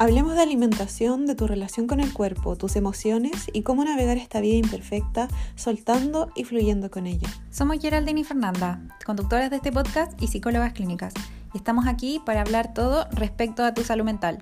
[0.00, 4.40] Hablemos de alimentación, de tu relación con el cuerpo, tus emociones y cómo navegar esta
[4.40, 7.28] vida imperfecta, soltando y fluyendo con ella.
[7.50, 11.12] Somos Geraldine y Fernanda, conductoras de este podcast y psicólogas clínicas,
[11.52, 14.38] y estamos aquí para hablar todo respecto a tu salud mental.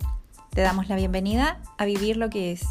[0.51, 2.63] Te damos la bienvenida a Vivir lo que es.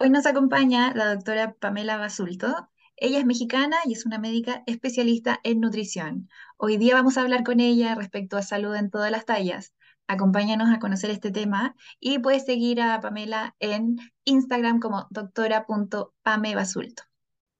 [0.00, 2.68] Hoy nos acompaña la doctora Pamela Basulto,
[3.02, 6.28] ella es mexicana y es una médica especialista en nutrición.
[6.62, 9.72] Hoy día vamos a hablar con ella respecto a salud en todas las tallas.
[10.06, 17.02] Acompáñanos a conocer este tema y puedes seguir a Pamela en Instagram como doctora.pamebasulto.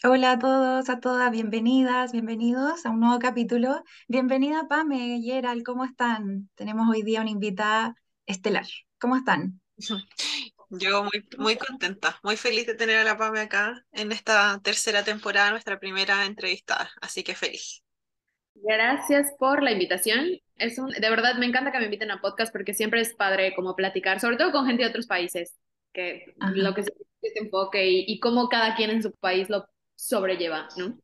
[0.05, 3.85] Hola a todos, a todas, bienvenidas, bienvenidos a un nuevo capítulo.
[4.07, 6.51] Bienvenida Pame, Gerald, ¿cómo están?
[6.55, 7.95] Tenemos hoy día una invitada
[8.27, 8.67] estelar.
[8.99, 9.63] ¿Cómo están?
[10.69, 15.03] Yo muy, muy contenta, muy feliz de tener a la PAME acá en esta tercera
[15.05, 17.83] temporada, nuestra primera entrevistada, así que feliz.
[18.63, 20.27] Gracias por la invitación.
[20.57, 23.55] Es un, de verdad me encanta que me inviten a podcast porque siempre es padre
[23.55, 25.59] como platicar, sobre todo con gente de otros países,
[25.93, 29.67] que lo que se este enfoque y, y, cómo cada quien en su país lo
[29.95, 30.99] sobrelleva, ¿no?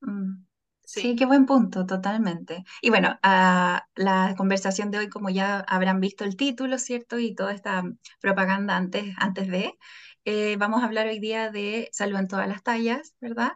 [0.00, 0.44] Mm.
[0.86, 1.16] Sí.
[1.16, 2.64] qué buen punto, totalmente.
[2.82, 7.18] Y bueno, a la conversación de hoy, como ya habrán visto el título, ¿cierto?
[7.18, 7.82] Y toda esta
[8.20, 9.78] propaganda antes, antes de,
[10.24, 13.52] eh, vamos a hablar hoy día de salud en todas las tallas, ¿verdad?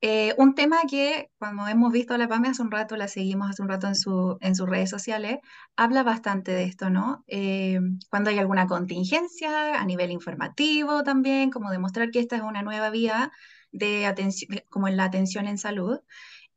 [0.00, 3.50] Eh, un tema que, cuando hemos visto a la PAME hace un rato, la seguimos
[3.50, 5.38] hace un rato en, su, en sus redes sociales,
[5.76, 7.24] habla bastante de esto, ¿no?
[7.26, 7.80] Eh,
[8.10, 12.90] cuando hay alguna contingencia a nivel informativo también, como demostrar que esta es una nueva
[12.90, 13.32] vía
[13.72, 16.00] de atención, como en la atención en salud.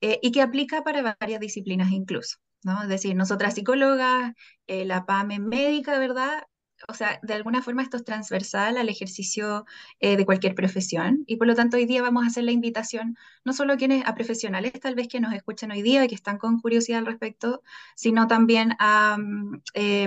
[0.01, 2.81] Eh, y que aplica para varias disciplinas incluso, ¿no?
[2.81, 4.33] Es decir, nosotras psicólogas,
[4.67, 6.43] eh, la PAME médica, ¿verdad?
[6.87, 9.65] O sea, de alguna forma esto es transversal al ejercicio
[9.99, 13.17] eh, de cualquier profesión y por lo tanto hoy día vamos a hacer la invitación
[13.45, 16.15] no solo a quienes, a profesionales tal vez que nos escuchen hoy día y que
[16.15, 17.61] están con curiosidad al respecto,
[17.95, 19.61] sino también a mm,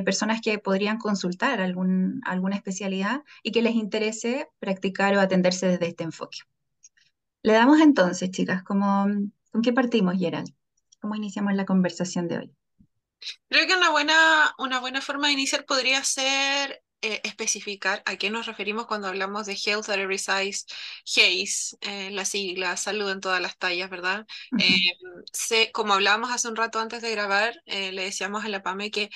[0.04, 5.88] personas que podrían consultar algún, alguna especialidad y que les interese practicar o atenderse desde
[5.88, 6.38] este enfoque.
[7.42, 9.06] Le damos entonces, chicas, como
[9.54, 10.52] ¿Con qué partimos, Gerald?
[11.00, 12.56] ¿Cómo iniciamos la conversación de hoy?
[13.48, 18.30] Creo que una buena, una buena forma de iniciar podría ser eh, especificar a qué
[18.30, 20.64] nos referimos cuando hablamos de Health at Every Size,
[21.04, 24.26] HACE, eh, la sigla, salud en todas las tallas, ¿verdad?
[24.58, 29.10] Eh, como hablábamos hace un rato antes de grabar, le decíamos a la PAME que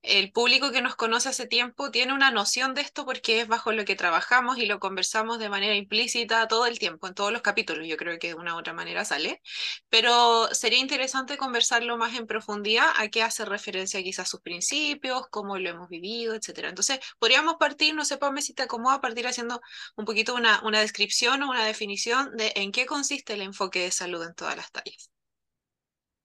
[0.00, 3.72] el público que nos conoce hace tiempo tiene una noción de esto porque es bajo
[3.72, 7.42] lo que trabajamos y lo conversamos de manera implícita todo el tiempo, en todos los
[7.42, 9.42] capítulos, yo creo que de una u otra manera sale,
[9.90, 15.58] pero sería interesante conversarlo más en profundidad a qué hace referencia quizás sus principios, cómo
[15.58, 16.70] lo hemos vivido, etcétera.
[16.70, 19.60] Entonces, podría podríamos partir, no sé, Pame, si te acomoda, partir haciendo
[19.96, 24.24] un poquito una, descripción o una definición de en qué consiste el enfoque de salud
[24.24, 25.10] en todas las tallas.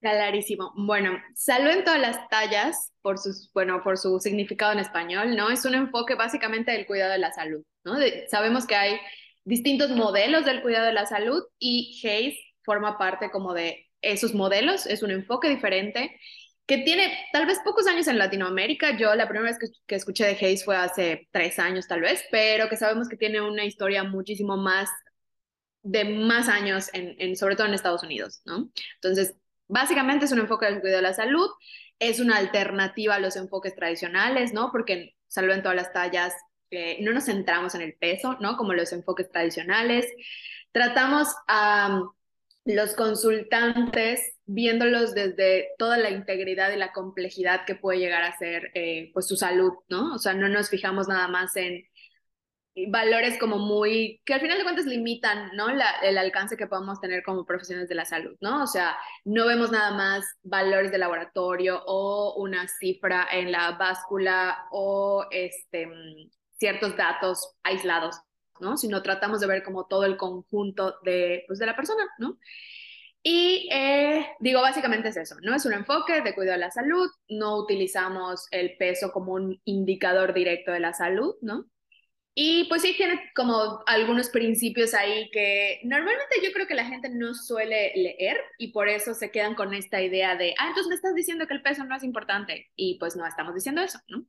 [0.01, 0.71] Clarísimo.
[0.75, 5.49] Bueno, salud en todas las tallas, por, sus, bueno, por su significado en español, ¿no?
[5.49, 7.95] Es un enfoque básicamente del cuidado de la salud, ¿no?
[8.29, 8.99] sabemos que hay
[9.45, 14.85] distintos modelos del cuidado de la salud y Hayes forma parte como de esos modelos,
[14.85, 16.19] es un enfoque diferente
[16.69, 18.95] que tiene tal vez pocos años en Latinoamérica.
[18.95, 19.57] Yo la primera vez
[19.87, 23.41] que, escuché de Hayes fue hace tres años tal vez, pero que sabemos que tiene
[23.41, 24.87] una historia muchísimo más
[25.81, 28.69] de más años, en, sobre todo en Estados Unidos, ¿no?
[29.01, 29.33] Entonces,
[29.67, 31.49] básicamente es un enfoque del cuidado de la salud,
[31.97, 34.71] es una alternativa a los enfoques tradicionales, ¿no?
[34.71, 36.35] Porque salud en todas las tallas,
[36.69, 38.57] eh, no nos centramos en el peso, ¿no?
[38.57, 40.05] Como los enfoques tradicionales.
[40.71, 42.03] Tratamos a
[42.75, 48.71] los consultantes viéndolos desde toda la integridad y la complejidad que puede llegar a ser
[48.73, 50.15] eh, pues su salud, ¿no?
[50.15, 51.83] O sea, no nos fijamos nada más en
[52.87, 55.67] valores como muy, que al final de cuentas limitan, ¿no?
[55.69, 58.63] el alcance que podemos tener como profesionales de la salud, ¿no?
[58.63, 64.67] O sea, no vemos nada más valores de laboratorio o una cifra en la báscula
[64.71, 65.87] o este,
[66.57, 68.21] ciertos datos aislados,
[68.61, 68.77] ¿no?
[68.77, 72.37] Sino tratamos de ver como todo el conjunto de, pues, de la persona, ¿no?
[73.21, 75.53] Y eh, digo, básicamente es eso, ¿no?
[75.53, 80.33] Es un enfoque de cuidado de la salud, no utilizamos el peso como un indicador
[80.33, 81.65] directo de la salud, ¿no?
[82.33, 87.09] Y pues sí tiene como algunos principios ahí que normalmente yo creo que la gente
[87.09, 90.95] no suele leer y por eso se quedan con esta idea de, ah, entonces me
[90.95, 94.25] estás diciendo que el peso no es importante y pues no estamos diciendo eso, ¿no?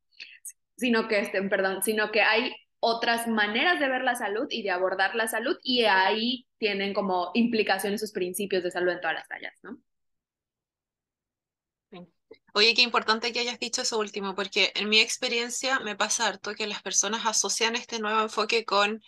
[0.76, 4.70] Sino que, este, perdón, sino que hay otras maneras de ver la salud y de
[4.70, 9.28] abordar la salud y ahí tienen como implicaciones sus principios de salud en todas las
[9.28, 9.78] tallas, ¿no?
[12.54, 16.54] Oye, qué importante que hayas dicho eso último, porque en mi experiencia me pasa harto
[16.54, 19.02] que las personas asocian este nuevo enfoque con,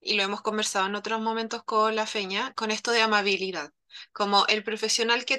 [0.00, 3.72] y lo hemos conversado en otros momentos con la feña, con esto de amabilidad.
[4.12, 5.38] Como el profesional que,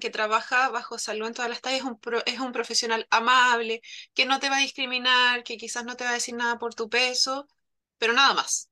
[0.00, 3.82] que trabaja bajo salud en todas las tallas es un, es un profesional amable,
[4.14, 6.74] que no te va a discriminar, que quizás no te va a decir nada por
[6.74, 7.46] tu peso,
[7.98, 8.68] pero nada más.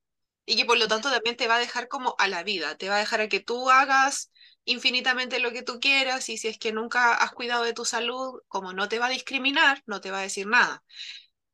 [0.47, 2.89] Y que por lo tanto también te va a dejar como a la vida, te
[2.89, 4.31] va a dejar a que tú hagas
[4.65, 8.41] infinitamente lo que tú quieras y si es que nunca has cuidado de tu salud,
[8.49, 10.83] como no te va a discriminar, no te va a decir nada.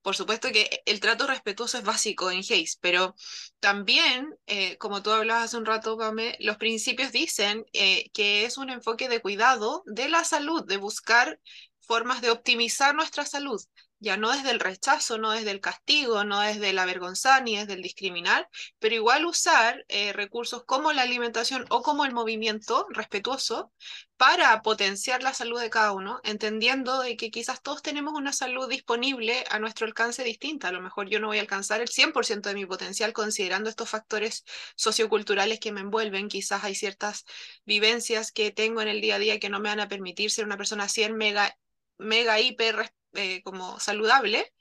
[0.06, 3.17] Por supuesto que el trato respetuoso es básico en Hayes, pero
[3.58, 8.56] también, eh, como tú hablabas hace un rato, Pame, los principios dicen eh, que es
[8.56, 11.41] un enfoque de cuidado de la salud, de buscar
[11.81, 13.61] formas de optimizar nuestra salud,
[13.98, 17.75] ya no desde el rechazo, no desde el castigo, no desde el avergonzar ni desde
[17.75, 18.48] el discriminar,
[18.78, 23.72] pero igual usar eh, recursos como la alimentación o como el movimiento respetuoso
[24.16, 28.69] para potenciar la salud de cada uno, entendiendo de que quizás todos tenemos una salud
[28.69, 30.69] disponible a nuestro alcance distinta.
[30.69, 33.90] A lo mejor yo no voy a alcanzar el 100% de mi potencial considerando estos
[33.90, 34.44] factores
[34.76, 36.28] socioculturales que me envuelven.
[36.28, 37.25] Quizás hay ciertas
[37.66, 40.46] vivencias que tengo en el día a día que no me van a permitir ser
[40.46, 41.56] una persona 100 mega
[41.98, 44.52] mega hiper eh, como saludable,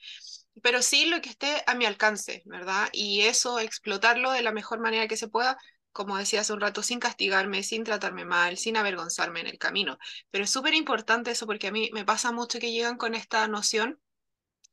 [0.62, 2.90] pero sí lo que esté a mi alcance, ¿verdad?
[2.94, 5.58] Y eso, explotarlo de la mejor manera que se pueda,
[5.92, 9.98] como decía hace un rato, sin castigarme, sin tratarme mal, sin avergonzarme en el camino.
[10.32, 13.48] Pero es súper importante eso porque a mí me pasa mucho que llegan con esta
[13.48, 14.00] noción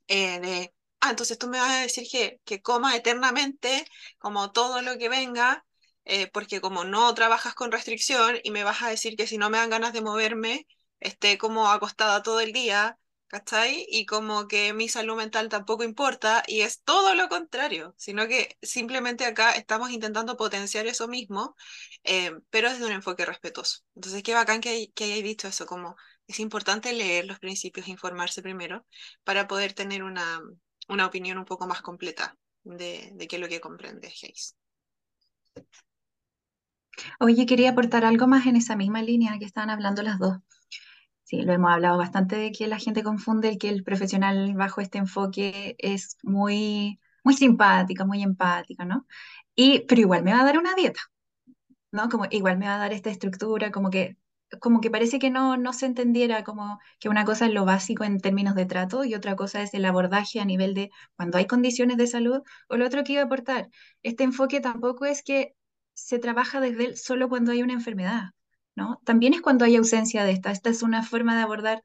[0.08, 3.84] eh, de, ah, entonces tú me vas a decir que, que coma eternamente,
[4.18, 5.64] como todo lo que venga,
[6.04, 9.50] eh, porque como no trabajas con restricción y me vas a decir que si no
[9.50, 10.66] me dan ganas de moverme,
[11.02, 13.86] esté como acostada todo el día, ¿cachai?
[13.88, 18.56] Y como que mi salud mental tampoco importa y es todo lo contrario, sino que
[18.62, 21.56] simplemente acá estamos intentando potenciar eso mismo,
[22.04, 23.80] eh, pero desde un enfoque respetuoso.
[23.94, 25.96] Entonces, qué bacán que, que hayáis dicho eso, como
[26.26, 28.86] es importante leer los principios, informarse primero,
[29.24, 30.40] para poder tener una,
[30.88, 34.56] una opinión un poco más completa de, de qué es lo que comprende Hayes.
[37.20, 40.36] Oye, quería aportar algo más en esa misma línea que estaban hablando las dos.
[41.32, 44.82] Sí, lo hemos hablado bastante de que la gente confunde el que el profesional bajo
[44.82, 49.06] este enfoque es muy, muy simpático, muy empático, ¿no?
[49.54, 51.00] Y, pero igual me va a dar una dieta,
[51.92, 52.08] ¿no?
[52.10, 54.16] Como igual me va a dar esta estructura, como que,
[54.60, 58.04] como que parece que no, no se entendiera como que una cosa es lo básico
[58.04, 61.46] en términos de trato y otra cosa es el abordaje a nivel de cuando hay
[61.46, 63.70] condiciones de salud o lo otro que iba a aportar.
[64.02, 65.54] Este enfoque tampoco es que
[65.94, 68.30] se trabaja desde él solo cuando hay una enfermedad.
[68.76, 69.00] ¿No?
[69.04, 70.50] También es cuando hay ausencia de esta.
[70.52, 71.82] Esta es una forma de abordar,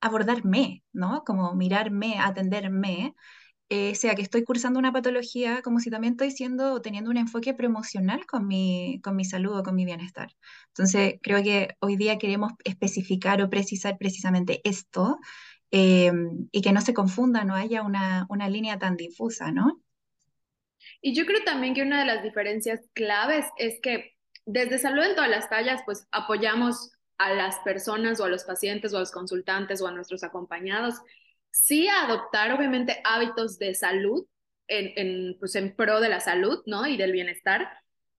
[0.00, 1.24] abordarme, ¿no?
[1.24, 3.14] Como mirarme, atenderme,
[3.74, 7.54] eh, sea que estoy cursando una patología, como si también estoy siendo teniendo un enfoque
[7.54, 10.28] promocional con mi, con mi salud o con mi bienestar.
[10.68, 15.18] Entonces, creo que hoy día queremos especificar o precisar precisamente esto
[15.70, 19.80] em, y que no se confunda, no haya una, una línea tan difusa, ¿no?
[21.00, 24.11] Y yo creo también que una de las diferencias claves es que
[24.46, 28.92] desde Salud en todas las tallas, pues apoyamos a las personas o a los pacientes
[28.92, 30.96] o a los consultantes o a nuestros acompañados,
[31.50, 34.26] sí a adoptar obviamente hábitos de salud
[34.68, 36.86] en, en, pues, en pro de la salud, ¿no?
[36.86, 37.68] Y del bienestar,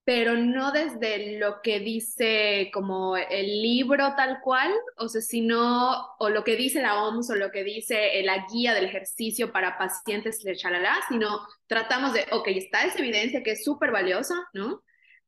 [0.05, 6.29] pero no desde lo que dice como el libro tal cual, o sea, sino, o
[6.29, 10.43] lo que dice la OMS o lo que dice la guía del ejercicio para pacientes
[10.43, 14.83] de chalala, sino tratamos de, ok, está esa evidencia que es súper valiosa, ¿no?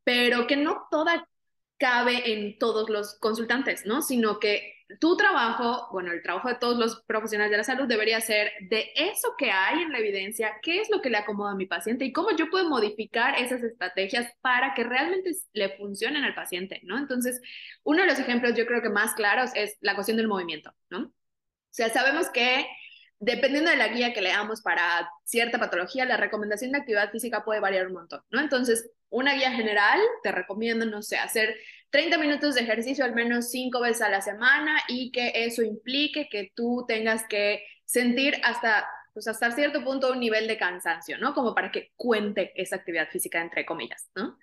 [0.06, 1.28] Pero que no toda
[1.78, 4.02] cabe en todos los consultantes, ¿no?
[4.02, 8.22] Sino que tu trabajo, bueno, el trabajo de todos los profesionales de la salud debería
[8.22, 11.56] ser de eso que hay en la evidencia, qué es lo que le acomoda a
[11.56, 16.36] mi paciente y cómo yo puedo modificar esas estrategias para que realmente le funcionen al
[16.36, 16.98] paciente, ¿no?
[16.98, 17.42] Entonces,
[17.84, 21.00] uno de los ejemplos yo creo que más claros es la cuestión del movimiento, ¿no?
[21.06, 21.14] O
[21.72, 22.68] sea, sabemos que
[23.20, 27.60] dependiendo de la guía que leamos para cierta patología, la recomendación de actividad física puede
[27.60, 28.40] variar un montón, ¿no?
[28.40, 31.56] Entonces, una guía general te recomiendo, no sé, hacer
[31.92, 36.28] 30 minutos de ejercicio al menos 5 veces a la semana y que eso implique
[36.30, 41.34] que tú tengas que sentir hasta, pues hasta cierto punto un nivel de cansancio, ¿no?
[41.34, 44.38] Como para que cuente esa actividad física, entre comillas, ¿no?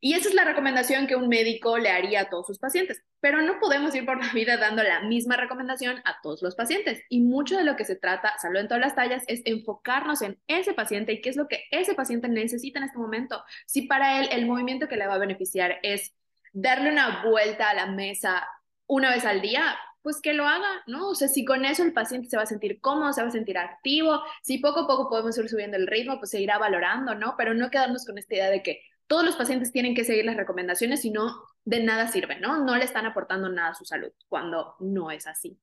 [0.00, 3.42] Y esa es la recomendación que un médico le haría a todos sus pacientes, pero
[3.42, 7.02] no podemos ir por la vida dando la misma recomendación a todos los pacientes.
[7.08, 10.38] Y mucho de lo que se trata, salud en todas las tallas, es enfocarnos en
[10.46, 13.42] ese paciente y qué es lo que ese paciente necesita en este momento.
[13.66, 16.14] Si para él el movimiento que le va a beneficiar es
[16.52, 18.46] darle una vuelta a la mesa
[18.86, 21.08] una vez al día, pues que lo haga, ¿no?
[21.08, 23.32] O sea, si con eso el paciente se va a sentir cómodo, se va a
[23.32, 27.16] sentir activo, si poco a poco podemos ir subiendo el ritmo, pues se irá valorando,
[27.16, 27.34] ¿no?
[27.36, 30.36] Pero no quedarnos con esta idea de que todos los pacientes tienen que seguir las
[30.36, 32.64] recomendaciones, si no, de nada sirve, ¿no?
[32.64, 35.58] No le están aportando nada a su salud, cuando no es así.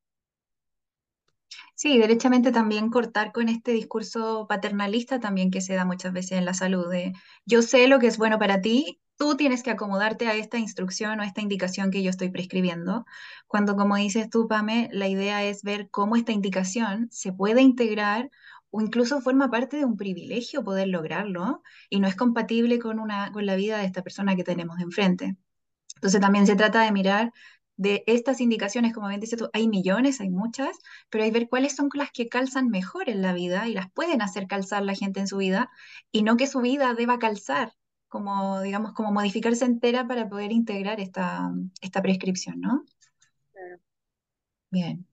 [1.76, 6.46] Sí, derechamente también cortar con este discurso paternalista también que se da muchas veces en
[6.46, 6.86] la salud,
[7.46, 11.20] yo sé lo que es bueno para ti tú tienes que acomodarte a esta instrucción
[11.20, 13.06] o esta indicación que yo estoy prescribiendo,
[13.48, 18.32] cuando como dices tú, Pame, la idea es ver cómo esta indicación se puede integrar
[18.76, 21.62] o incluso forma parte de un privilegio poder lograrlo
[21.92, 25.38] y no es compatible con, una, con la vida de esta persona que tenemos enfrente.
[25.96, 27.32] Entonces también se trata de mirar
[27.78, 30.76] de estas indicaciones, como bien dices tú, hay millones, hay muchas,
[31.12, 33.92] pero hay que ver cuáles son las que calzan mejor en la vida y las
[33.92, 35.70] pueden hacer calzar la gente en su vida
[36.12, 37.74] y no que su vida deba calzar,
[38.08, 41.52] como digamos, como modificarse entera para poder integrar esta,
[41.82, 42.86] esta prescripción, ¿no?
[43.52, 43.80] Claro.
[44.72, 45.06] Bien.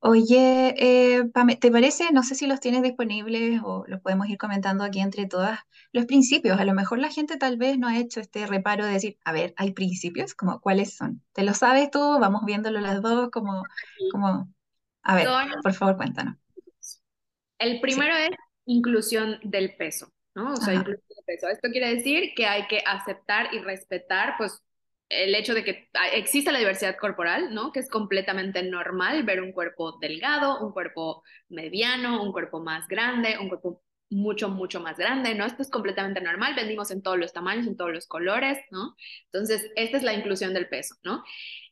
[0.00, 1.22] Oye, eh,
[1.60, 2.12] ¿te parece?
[2.12, 5.60] No sé si los tienes disponibles o los podemos ir comentando aquí entre todas.
[5.92, 8.92] Los principios, a lo mejor la gente tal vez no ha hecho este reparo de
[8.92, 11.22] decir, a ver, hay principios, como cuáles son.
[11.32, 11.98] ¿Te lo sabes tú?
[12.20, 13.62] Vamos viéndolo las dos, como,
[14.10, 14.48] como,
[15.02, 15.28] a ver,
[15.62, 16.36] por favor, cuéntanos.
[17.58, 18.30] El primero es
[18.64, 20.52] inclusión del peso, ¿no?
[20.52, 21.48] O sea, inclusión del peso.
[21.48, 24.60] Esto quiere decir que hay que aceptar y respetar, pues,
[25.12, 27.70] el hecho de que exista la diversidad corporal, ¿no?
[27.70, 33.36] Que es completamente normal ver un cuerpo delgado, un cuerpo mediano, un cuerpo más grande,
[33.38, 35.44] un cuerpo mucho, mucho más grande, ¿no?
[35.44, 38.96] Esto es completamente normal, vendimos en todos los tamaños, en todos los colores, ¿no?
[39.26, 41.22] Entonces, esta es la inclusión del peso, ¿no?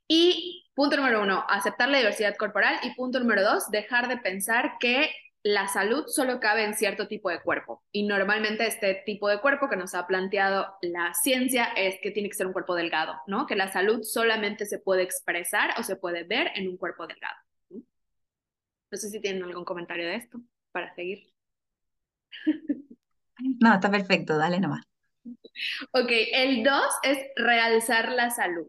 [0.06, 2.78] Y punto número uno, aceptar la diversidad corporal.
[2.82, 5.10] Y punto número dos, dejar de pensar que
[5.42, 7.82] la salud solo cabe en cierto tipo de cuerpo.
[7.92, 12.28] Y normalmente este tipo de cuerpo que nos ha planteado la ciencia es que tiene
[12.28, 13.46] que ser un cuerpo delgado, ¿no?
[13.46, 17.36] Que la salud solamente se puede expresar o se puede ver en un cuerpo delgado.
[17.70, 20.40] No sé si tienen algún comentario de esto
[20.72, 21.32] para seguir.
[23.58, 24.84] No, está perfecto, dale nomás.
[25.92, 28.66] Ok, el dos es realzar la salud.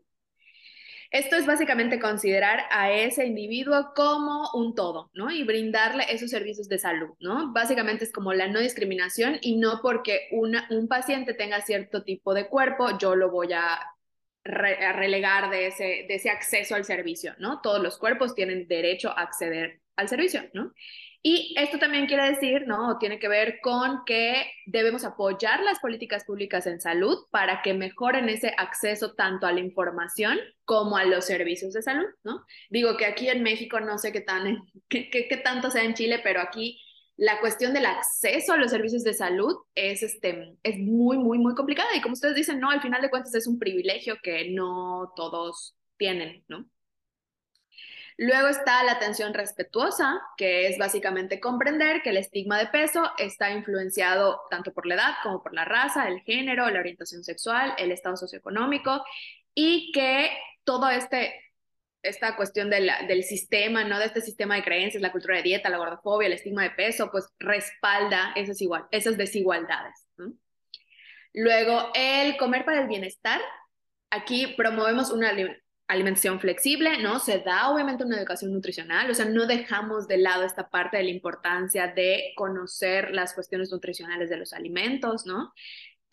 [1.11, 5.29] Esto es básicamente considerar a ese individuo como un todo, ¿no?
[5.29, 7.51] Y brindarle esos servicios de salud, ¿no?
[7.51, 12.47] Básicamente es como la no discriminación y no porque un paciente tenga cierto tipo de
[12.47, 13.77] cuerpo, yo lo voy a,
[14.43, 17.61] relegar de ese, de ese acceso al servicio, ¿no?
[17.61, 20.73] Todos los cuerpos tienen derecho a acceder al servicio, ¿no?
[21.23, 22.97] Y esto también quiere decir, ¿no?
[22.97, 28.27] Tiene que ver con que debemos apoyar las políticas públicas en salud para que mejoren
[28.27, 32.43] ese acceso tanto a la información como a los servicios de salud, ¿no?
[32.71, 36.19] Digo que aquí en México no sé qué, tan, qué, qué, tanto sea en Chile,
[36.23, 36.81] pero aquí
[37.17, 41.53] la cuestión del acceso a los servicios de salud es, este, es muy, muy, muy
[41.53, 41.95] complicada.
[41.95, 45.75] Y como ustedes dicen, no, al final de cuentas es un privilegio que no todos
[45.97, 46.65] tienen, ¿no?
[48.17, 53.51] Luego está la atención respetuosa, que es básicamente comprender que el estigma de peso está
[53.51, 57.91] influenciado tanto por la edad como por la raza, el género, la orientación sexual, el
[57.91, 59.03] estado socioeconómico
[59.53, 60.31] y que
[60.63, 61.33] todo este
[62.03, 63.99] esta cuestión del sistema, ¿no?
[63.99, 67.11] De este sistema de creencias, la cultura de dieta, la gordofobia, el estigma de peso,
[67.11, 70.07] pues respalda esas, igual, esas desigualdades.
[71.33, 73.39] Luego, el comer para el bienestar.
[74.09, 75.31] Aquí promovemos una
[75.91, 77.19] alimentación flexible, ¿no?
[77.19, 81.03] Se da obviamente una educación nutricional, o sea, no dejamos de lado esta parte de
[81.03, 85.53] la importancia de conocer las cuestiones nutricionales de los alimentos, ¿no?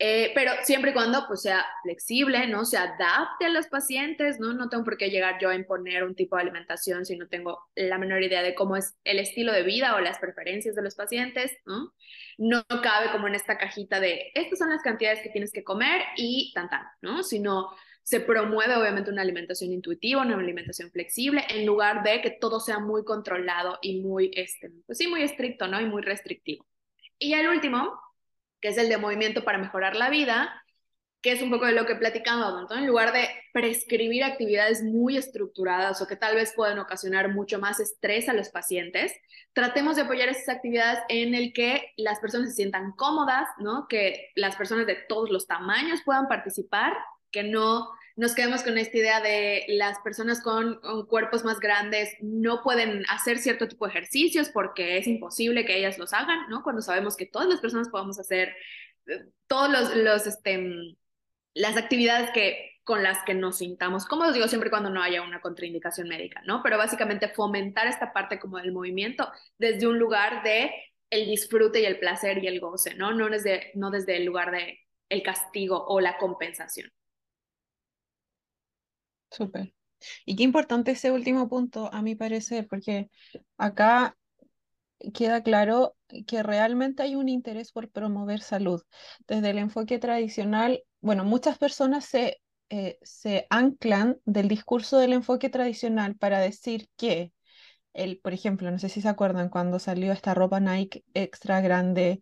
[0.01, 2.63] Eh, pero siempre y cuando pues sea flexible, ¿no?
[2.63, 4.53] Se adapte a los pacientes, ¿no?
[4.53, 7.67] No tengo por qué llegar yo a imponer un tipo de alimentación si no tengo
[7.75, 10.95] la menor idea de cómo es el estilo de vida o las preferencias de los
[10.95, 11.93] pacientes, ¿no?
[12.37, 16.01] No cabe como en esta cajita de, estas son las cantidades que tienes que comer
[16.15, 17.21] y tan, tan, ¿no?
[17.21, 17.69] Sino
[18.03, 22.79] se promueve obviamente una alimentación intuitiva, una alimentación flexible, en lugar de que todo sea
[22.79, 25.79] muy controlado y muy, este, pues sí, muy estricto, ¿no?
[25.79, 26.65] Y muy restrictivo.
[27.19, 27.99] Y el último,
[28.61, 30.63] que es el de movimiento para mejorar la vida,
[31.21, 32.77] que es un poco de lo que platicamos, ¿no?
[32.77, 37.79] En lugar de prescribir actividades muy estructuradas o que tal vez puedan ocasionar mucho más
[37.79, 39.13] estrés a los pacientes,
[39.51, 43.87] tratemos de apoyar esas actividades en el que las personas se sientan cómodas, ¿no?
[43.89, 46.93] Que las personas de todos los tamaños puedan participar,
[47.31, 52.61] que no nos quedemos con esta idea de las personas con, cuerpos más grandes no
[52.63, 56.61] pueden hacer cierto tipo de ejercicios porque es imposible que ellas los hagan, ¿no?
[56.61, 58.53] Cuando sabemos que todas las personas podemos hacer
[59.07, 60.97] eh, todos los, los este,
[61.53, 65.41] las actividades que con las que nos sintamos cómodos, digo siempre cuando no haya una
[65.41, 66.61] contraindicación médica, ¿no?
[66.63, 70.73] Pero básicamente fomentar esta parte como del movimiento desde un lugar de
[71.09, 73.13] el disfrute y el placer y el goce, ¿no?
[73.13, 76.91] No desde, no desde el lugar de el castigo o la compensación.
[79.31, 79.73] Súper.
[80.25, 83.09] Y qué importante ese último punto, a mi parecer, porque
[83.57, 84.17] acá
[85.13, 85.95] queda claro
[86.27, 88.81] que realmente hay un interés por promover salud.
[89.27, 95.49] Desde el enfoque tradicional, bueno, muchas personas se, eh, se anclan del discurso del enfoque
[95.49, 97.31] tradicional para decir que
[98.21, 102.21] por ejemplo, no sé si se acuerdan cuando salió esta ropa Nike extra grande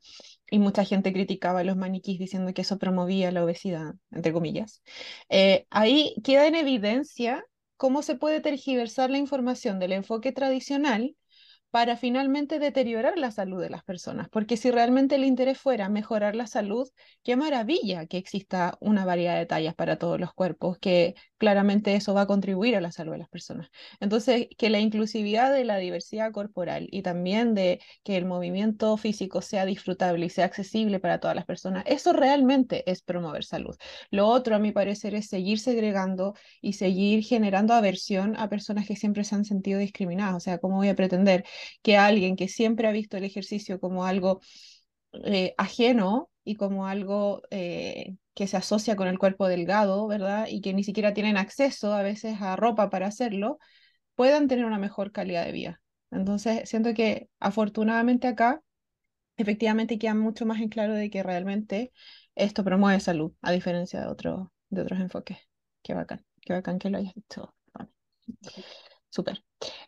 [0.49, 4.81] y mucha gente criticaba a los maniquís diciendo que eso promovía la obesidad, entre comillas.
[5.29, 7.43] Eh, ahí queda en evidencia
[7.77, 11.15] cómo se puede tergiversar la información del enfoque tradicional
[11.77, 14.29] para finalmente deteriorar la salud de las personas.
[14.29, 16.89] Porque si realmente el interés fuera mejorar la salud,
[17.21, 22.15] qué maravilla que exista una variedad de tallas para todos los cuerpos, que claramente eso
[22.15, 23.69] va a contribuir a la salud de las personas.
[23.99, 29.43] Entonces, que la inclusividad de la diversidad corporal y también de que el movimiento físico
[29.43, 33.75] sea disfrutable y sea accesible para todas las personas, eso realmente es promover salud.
[34.09, 38.95] Lo otro, a mi parecer, es seguir segregando y seguir generando aversión a personas que
[38.95, 40.35] siempre se han sentido discriminadas.
[40.35, 41.45] O sea, ¿cómo voy a pretender
[41.81, 44.41] que alguien que siempre ha visto el ejercicio como algo
[45.25, 50.47] eh, ajeno y como algo eh, que se asocia con el cuerpo delgado, ¿verdad?
[50.49, 53.57] Y que ni siquiera tienen acceso a veces a ropa para hacerlo,
[54.15, 55.81] puedan tener una mejor calidad de vida.
[56.11, 58.61] Entonces, siento que afortunadamente acá,
[59.37, 61.91] efectivamente queda mucho más en claro de que realmente
[62.35, 65.37] esto promueve salud, a diferencia de, otro, de otros enfoques.
[65.81, 67.53] Qué bacán, qué bacán que lo hayas dicho.
[69.09, 69.43] Súper.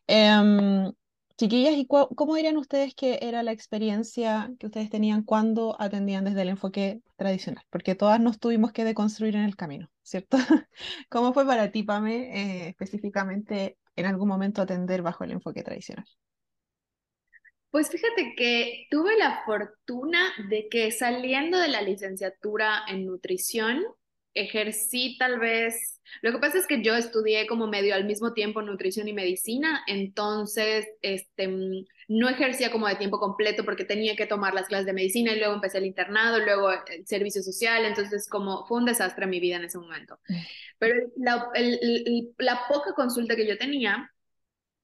[0.07, 0.91] Em,
[1.39, 6.41] Chiquillas, ¿y cómo dirían ustedes que era la experiencia que ustedes tenían cuando atendían desde
[6.41, 7.63] el enfoque tradicional?
[7.69, 10.35] Porque todas nos tuvimos que deconstruir en el camino, ¿cierto?
[11.07, 16.03] ¿Cómo fue para ti, Pame, eh, específicamente en algún momento atender bajo el enfoque tradicional?
[17.71, 23.81] Pues fíjate que tuve la fortuna de que saliendo de la licenciatura en nutrición,
[24.33, 28.61] ejercí tal vez lo que pasa es que yo estudié como medio al mismo tiempo
[28.61, 34.25] nutrición y medicina, entonces este, mm, no ejercía como de tiempo completo porque tenía que
[34.25, 38.27] tomar las clases de medicina y luego empecé el internado, luego el servicio social, entonces
[38.27, 40.19] como fue un desastre mi vida en ese momento.
[40.27, 40.35] Mm.
[40.79, 41.49] Pero la,
[42.37, 44.11] la poca consulta que yo tenía,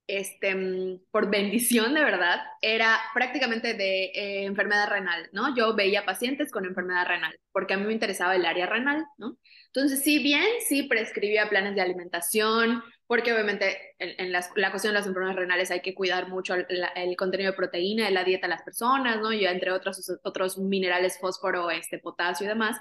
[0.08, 5.56] este, mm, por bendición de verdad, era prácticamente de eh, enfermedad renal, ¿no?
[5.56, 9.38] Yo veía pacientes con enfermedad renal, porque a mí me interesaba el área renal, ¿no?
[9.68, 15.08] Entonces, si bien sí prescribía planes de alimentación, porque obviamente en, la cuestión de las
[15.08, 18.64] enfermedades renales hay que cuidar mucho el, contenido de proteína de la dieta de las
[18.64, 19.32] personas, ¿no?
[19.32, 22.78] Y entre otros, otros minerales, fósforo, este, potasio y demás.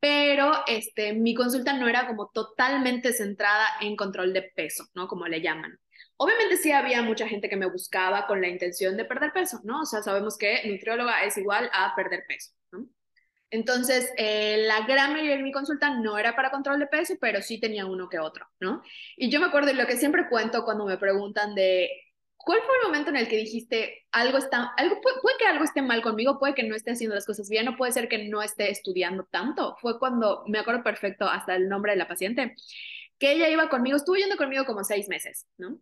[0.00, 5.06] Pero este, mi consulta no era como totalmente centrada en control de peso, ¿no?
[5.06, 5.78] Como le llaman.
[6.22, 9.80] Obviamente sí había mucha gente que me buscaba con la intención de perder peso, ¿no?
[9.80, 12.86] O sea, sabemos que nutrióloga es igual a perder peso, ¿no?
[13.50, 17.42] Entonces, eh, la gran mayoría de mi consulta no era para control de peso, pero
[17.42, 18.84] sí tenía uno que otro, ¿no?
[19.16, 21.90] Y yo me acuerdo de lo que siempre cuento cuando me preguntan de,
[22.36, 26.02] ¿cuál fue el momento en el que dijiste, algo está, puede, que algo esté mal
[26.02, 28.70] conmigo, puede que no esté haciendo las cosas bien, o puede ser que no esté
[28.70, 29.76] estudiando tanto?
[29.80, 32.54] Fue cuando, me acuerdo perfecto hasta el nombre de la paciente,
[33.18, 35.80] que ella iba conmigo, estuvo yendo conmigo como seis meses, ¿no?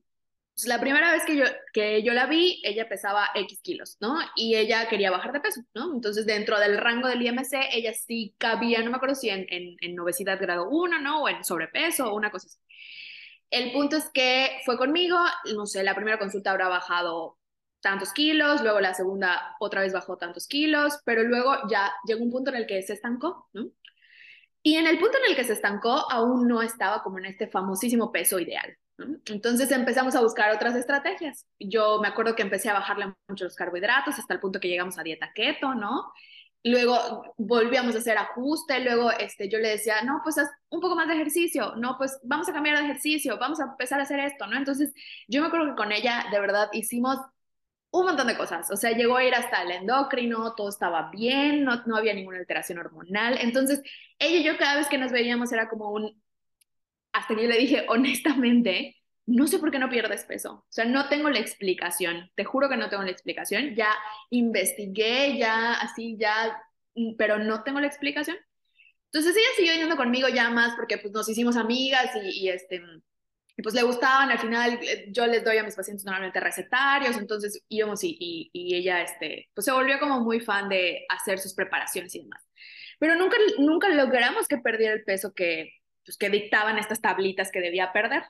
[0.67, 4.19] La primera vez que yo, que yo la vi, ella pesaba X kilos, ¿no?
[4.35, 5.93] Y ella quería bajar de peso, ¿no?
[5.95, 10.01] Entonces, dentro del rango del IMC, ella sí cabía, no me acuerdo si en, en,
[10.01, 11.23] obesidad grado 1, ¿no?
[11.23, 12.59] O en sobrepeso o una cosa así.
[13.51, 15.19] El punto es que fue conmigo,
[15.55, 17.39] no sé, la primera consulta habrá bajado
[17.81, 22.31] tantos kilos, luego la segunda otra vez bajó tantos kilos, pero luego ya llegó un
[22.31, 23.71] punto en el que se estancó, ¿no?
[24.63, 27.49] Y en el punto en el que se estancó, aún no estaba como en este
[27.49, 28.77] famosísimo peso ideal,
[29.27, 31.47] entonces empezamos a buscar otras estrategias.
[31.59, 34.99] Yo me acuerdo que empecé a bajarle mucho los carbohidratos hasta el punto que llegamos
[34.99, 36.13] a dieta keto, ¿no?
[36.63, 40.95] Luego volvíamos a hacer ajuste, luego este, yo le decía, no, pues haz un poco
[40.95, 44.21] más de ejercicio, no, pues vamos a cambiar de ejercicio, vamos a empezar a hacer
[44.21, 44.59] esto, ¿no?
[44.59, 44.93] Entonces
[45.27, 47.19] yo me acuerdo que con ella de verdad hicimos
[47.93, 51.65] un montón de cosas, o sea, llegó a ir hasta el endocrino, todo estaba bien,
[51.65, 53.83] no, no había ninguna alteración hormonal, entonces
[54.19, 56.23] ella y yo cada vez que nos veíamos era como un,
[57.13, 58.97] hasta que yo le dije, honestamente,
[59.27, 60.53] no sé por qué no pierdes peso.
[60.53, 62.31] O sea, no tengo la explicación.
[62.35, 63.75] Te juro que no tengo la explicación.
[63.75, 63.93] Ya
[64.31, 66.61] investigué, ya así, ya,
[66.95, 68.37] mm, pero no tengo la explicación.
[69.13, 72.83] Entonces ella siguió yendo conmigo ya más porque pues nos hicimos amigas y, este,
[73.63, 74.31] pues le gustaban.
[74.31, 78.51] Al final eh, yo les doy a mis pacientes normalmente recetarios, entonces íbamos y, y,
[78.53, 82.43] y ella, este, pues se volvió como muy fan de hacer sus preparaciones y demás.
[82.99, 87.61] Pero nunca, nunca logramos que perdiera el peso que, pues, que dictaban estas tablitas que
[87.61, 88.25] debía perder.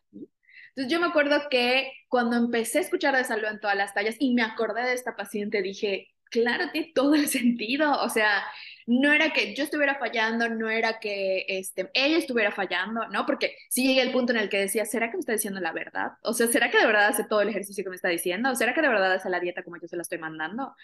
[0.70, 4.16] Entonces yo me acuerdo que cuando empecé a escuchar de salud en todas las tallas
[4.18, 8.00] y me acordé de esta paciente, dije, claro, tiene todo el sentido.
[8.02, 8.42] O sea,
[8.86, 13.26] no era que yo estuviera fallando, no era que este, ella estuviera fallando, ¿no?
[13.26, 15.72] Porque sí llegué al punto en el que decía, ¿será que me está diciendo la
[15.72, 16.12] verdad?
[16.22, 18.50] O sea, ¿será que de verdad hace todo el ejercicio que me está diciendo?
[18.50, 20.74] ¿O será que de verdad hace la dieta como yo se la estoy mandando?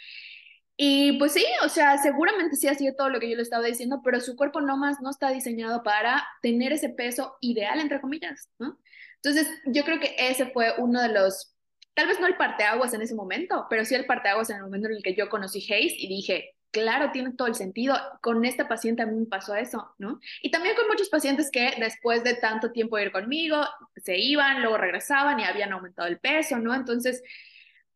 [0.76, 3.64] Y pues sí, o sea, seguramente sí ha sido todo lo que yo le estaba
[3.64, 8.00] diciendo, pero su cuerpo no más no está diseñado para tener ese peso ideal, entre
[8.00, 8.78] comillas, ¿no?
[9.22, 11.56] Entonces, yo creo que ese fue uno de los
[11.96, 14.88] tal vez no el parteaguas en ese momento, pero sí el parteaguas en el momento
[14.88, 17.96] en el que yo conocí Hayes y dije, claro, tiene todo el sentido.
[18.20, 20.20] Con esta paciente a mí me pasó eso, ¿no?
[20.42, 23.64] Y también con muchos pacientes que después de tanto tiempo ir conmigo,
[23.96, 26.74] se iban, luego regresaban y habían aumentado el peso, ¿no?
[26.74, 27.22] Entonces,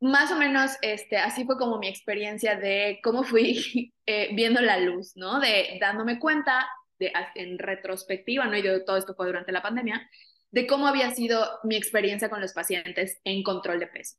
[0.01, 4.79] más o menos, este, así fue como mi experiencia de cómo fui eh, viendo la
[4.79, 5.41] luz, ¿no?
[5.41, 8.57] De dándome cuenta de, en retrospectiva, ¿no?
[8.57, 10.09] Y de todo esto fue durante la pandemia,
[10.51, 14.17] de cómo había sido mi experiencia con los pacientes en control de peso.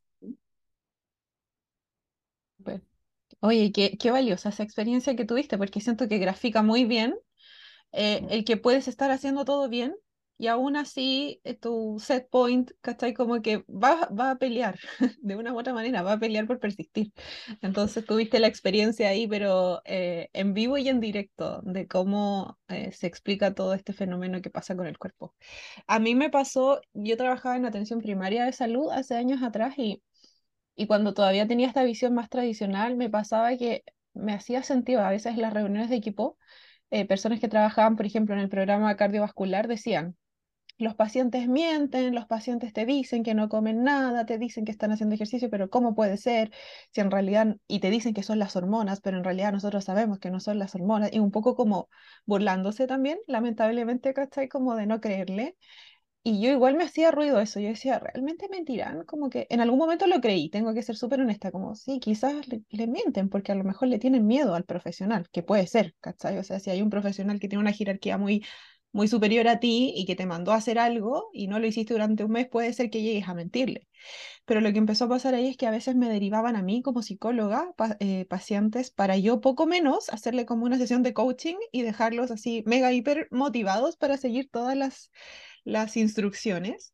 [3.40, 7.16] Oye, qué, qué valiosa esa experiencia que tuviste, porque siento que grafica muy bien
[7.92, 9.96] eh, el que puedes estar haciendo todo bien
[10.42, 13.14] y aún así eh, tu set point, ¿cachai?
[13.14, 14.80] Como que va, va a pelear,
[15.22, 17.14] de una u otra manera, va a pelear por persistir.
[17.62, 22.58] Entonces tuviste la experiencia ahí, pero eh, en vivo y en directo, de cómo
[22.92, 25.36] se explica todo este fenómeno que pasa con el cuerpo.
[25.88, 30.02] A mí me pasó, yo trabajaba en atención primaria de salud hace años atrás y
[30.76, 35.10] y cuando todavía tenía esta visión más tradicional, me pasaba que me hacía sentido, a
[35.12, 36.38] veces en las reuniones de equipo,
[36.92, 40.16] eh, personas que trabajaban, por ejemplo, en el programa cardiovascular decían,
[40.82, 44.92] los pacientes mienten, los pacientes te dicen que no comen nada, te dicen que están
[44.92, 46.52] haciendo ejercicio, pero ¿cómo puede ser?
[46.92, 50.20] Si en realidad, y te dicen que son las hormonas, pero en realidad nosotros sabemos
[50.20, 51.90] que no son las hormonas, y un poco como
[52.26, 54.50] burlándose también, lamentablemente, ¿cachai?
[54.50, 55.56] Como de no creerle.
[56.24, 59.06] Y yo igual me hacía ruido eso, yo decía, ¿realmente mentirán?
[59.06, 62.48] Como que en algún momento lo creí, tengo que ser súper honesta, como, sí, quizás
[62.48, 66.38] le, mienten porque a lo mejor le tienen miedo al profesional, que puede ser, ¿cachai?
[66.38, 68.46] O sea, si hay un profesional que tiene una jerarquía muy,
[68.92, 71.94] muy superior a ti y que te mandó a hacer algo y no lo hiciste
[71.94, 73.88] durante un mes, puede ser que llegues a mentirle.
[74.46, 76.82] Pero lo que empezó a pasar ahí es que a veces me derivaban a mí
[76.82, 81.84] como psicóloga eh, pacientes para yo poco menos hacerle como una sesión de coaching y
[81.84, 85.12] dejarlos así mega hiper motivados para seguir todas las
[85.64, 86.94] las instrucciones.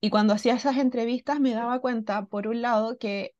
[0.00, 3.34] Y cuando hacía esas entrevistas me daba cuenta, por un lado, que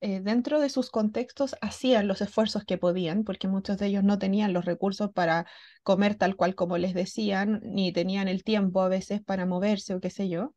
[0.00, 4.18] eh, dentro de sus contextos hacían los esfuerzos que podían, porque muchos de ellos no
[4.18, 5.46] tenían los recursos para
[5.82, 10.00] comer tal cual como les decían, ni tenían el tiempo a veces para moverse o
[10.00, 10.54] qué sé yo.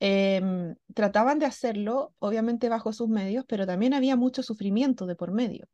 [0.00, 5.32] Em, trataban de hacerlo, obviamente bajo sus medios, pero también había mucho sufrimiento de por
[5.32, 5.68] medio.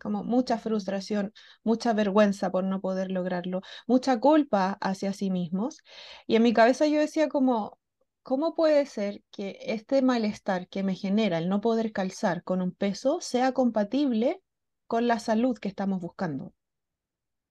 [0.00, 5.78] Como mucha frustración, mucha vergüenza por no poder lograrlo, mucha culpa hacia sí mismos.
[6.26, 7.78] Y en mi cabeza yo decía como,
[8.22, 12.72] ¿cómo puede ser que este malestar que me genera el no poder calzar con un
[12.72, 14.42] peso sea compatible
[14.86, 16.52] con la salud que estamos buscando?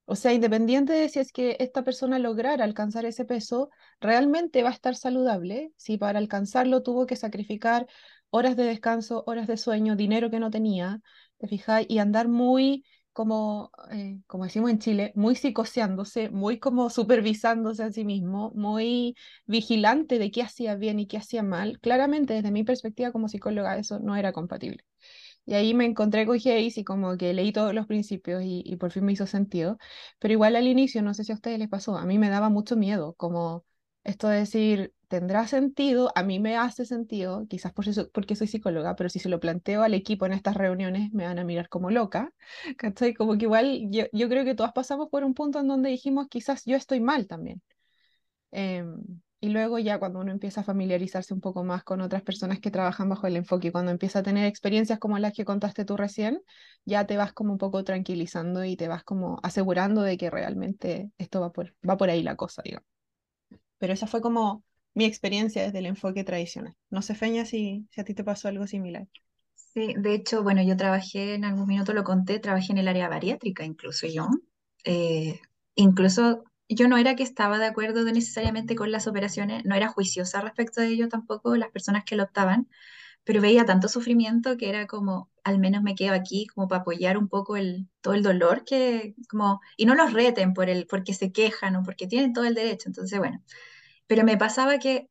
[0.05, 4.69] O sea, independiente de si es que esta persona lograra alcanzar ese peso, realmente va
[4.69, 7.85] a estar saludable si para alcanzarlo tuvo que sacrificar
[8.31, 10.99] horas de descanso, horas de sueño, dinero que no tenía,
[11.37, 11.85] ¿te fijáis?
[11.89, 17.91] Y andar muy, como, eh, como decimos en Chile, muy psicoseándose, muy como supervisándose a
[17.91, 21.79] sí mismo, muy vigilante de qué hacía bien y qué hacía mal.
[21.81, 24.83] Claramente, desde mi perspectiva como psicóloga, eso no era compatible.
[25.45, 28.75] Y ahí me encontré con Hayes y como que leí todos los principios y, y,
[28.77, 29.77] por fin me hizo sentido.
[30.19, 32.49] Pero igual al inicio, no sé si a ustedes les pasó, a mí me daba
[32.49, 33.65] mucho miedo, como
[34.03, 38.47] esto de decir, tendrá sentido, a mí me hace sentido, quizás por eso, porque soy
[38.47, 41.69] psicóloga, pero si se lo planteo al equipo en estas reuniones me van a mirar
[41.69, 42.33] como loca,
[42.77, 43.13] ¿cachai?
[43.13, 46.27] Como que igual yo, yo creo que todas pasamos por un punto en donde dijimos,
[46.29, 47.61] quizás yo estoy mal también.
[48.51, 48.97] Em,
[49.41, 52.71] y luego ya cuando uno empieza a familiarizarse un poco más con otras personas que
[52.71, 56.41] trabajan bajo el enfoque, cuando empieza a tener experiencias como las que contaste tú recién,
[56.85, 61.11] ya te vas como un poco tranquilizando y te vas como asegurando de que realmente
[61.17, 62.87] esto va por, va por ahí la cosa, digamos.
[63.77, 66.75] Pero esa fue como mi experiencia desde el enfoque tradicional.
[66.89, 69.07] No sé, Feña, si, si a ti te pasó algo similar.
[69.55, 73.07] Sí, de hecho, bueno, yo trabajé, en algún minuto lo conté, trabajé en el área
[73.07, 74.27] bariátrica, incluso yo.
[74.83, 75.39] Eh,
[75.75, 80.41] incluso yo no era que estaba de acuerdo necesariamente con las operaciones, no era juiciosa
[80.41, 82.67] respecto de ello tampoco, las personas que lo optaban,
[83.23, 87.17] pero veía tanto sufrimiento que era como, al menos me quedo aquí como para apoyar
[87.17, 91.13] un poco el, todo el dolor que, como, y no los reten por el, porque
[91.13, 92.89] se quejan o porque tienen todo el derecho.
[92.89, 93.43] Entonces, bueno,
[94.09, 95.07] pero me pasaba que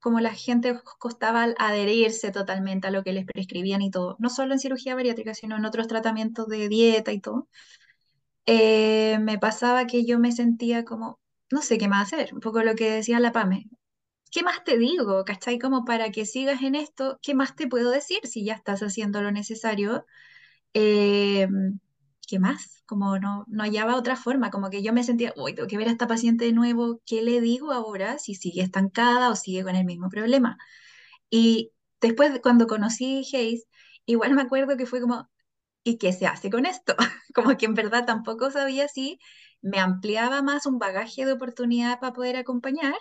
[0.00, 4.54] como la gente costaba adherirse totalmente a lo que les prescribían y todo, no solo
[4.54, 7.48] en cirugía bariátrica, sino en otros tratamientos de dieta y todo,
[8.46, 12.62] eh, me pasaba que yo me sentía como, no sé qué más hacer, un poco
[12.62, 13.66] lo que decía la PAME,
[14.30, 15.24] ¿qué más te digo?
[15.24, 15.58] ¿Cachai?
[15.58, 19.22] Como para que sigas en esto, ¿qué más te puedo decir si ya estás haciendo
[19.22, 20.06] lo necesario?
[20.74, 21.48] Eh,
[22.26, 22.82] ¿qué más?
[22.86, 25.88] Como no, no hallaba otra forma, como que yo me sentía, uy, tengo que ver
[25.88, 29.76] a esta paciente de nuevo, ¿qué le digo ahora si sigue estancada o sigue con
[29.76, 30.58] el mismo problema?
[31.30, 33.66] Y después, cuando conocí Hayes,
[34.06, 35.30] igual me acuerdo que fue como,
[35.84, 36.96] ¿y qué se hace con esto?
[37.34, 39.18] como que en verdad tampoco sabía si
[39.62, 42.94] me ampliaba más un bagaje de oportunidad para poder acompañar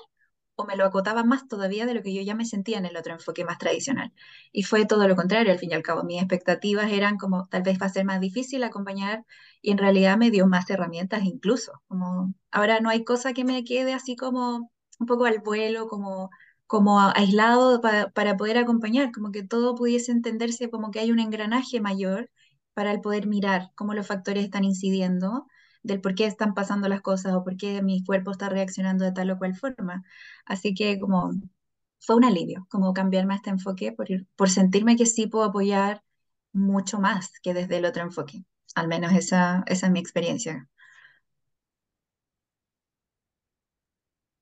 [0.56, 2.98] o me lo acotaba más todavía de lo que yo ya me sentía en el
[2.98, 4.14] otro enfoque más tradicional.
[4.52, 6.04] Y fue todo lo contrario, al fin y al cabo.
[6.04, 9.26] Mis expectativas eran como tal vez va a ser más difícil acompañar
[9.62, 11.74] y en realidad me dio más herramientas incluso.
[11.88, 16.30] Como ahora no hay cosa que me quede así como un poco al vuelo, como
[16.68, 21.20] como aislado para, para poder acompañar, como que todo pudiese entenderse como que hay un
[21.20, 22.32] engranaje mayor
[22.74, 25.46] para el poder mirar cómo los factores están incidiendo
[25.84, 29.12] del por qué están pasando las cosas o por qué mi cuerpo está reaccionando de
[29.14, 30.04] tal o cual forma.
[30.46, 31.32] Así que como
[32.00, 36.04] fue un alivio, como cambiarme a este enfoque por, por sentirme que sí puedo apoyar
[36.54, 38.46] mucho más que desde el otro enfoque.
[38.76, 40.70] Al menos esa, esa es mi experiencia.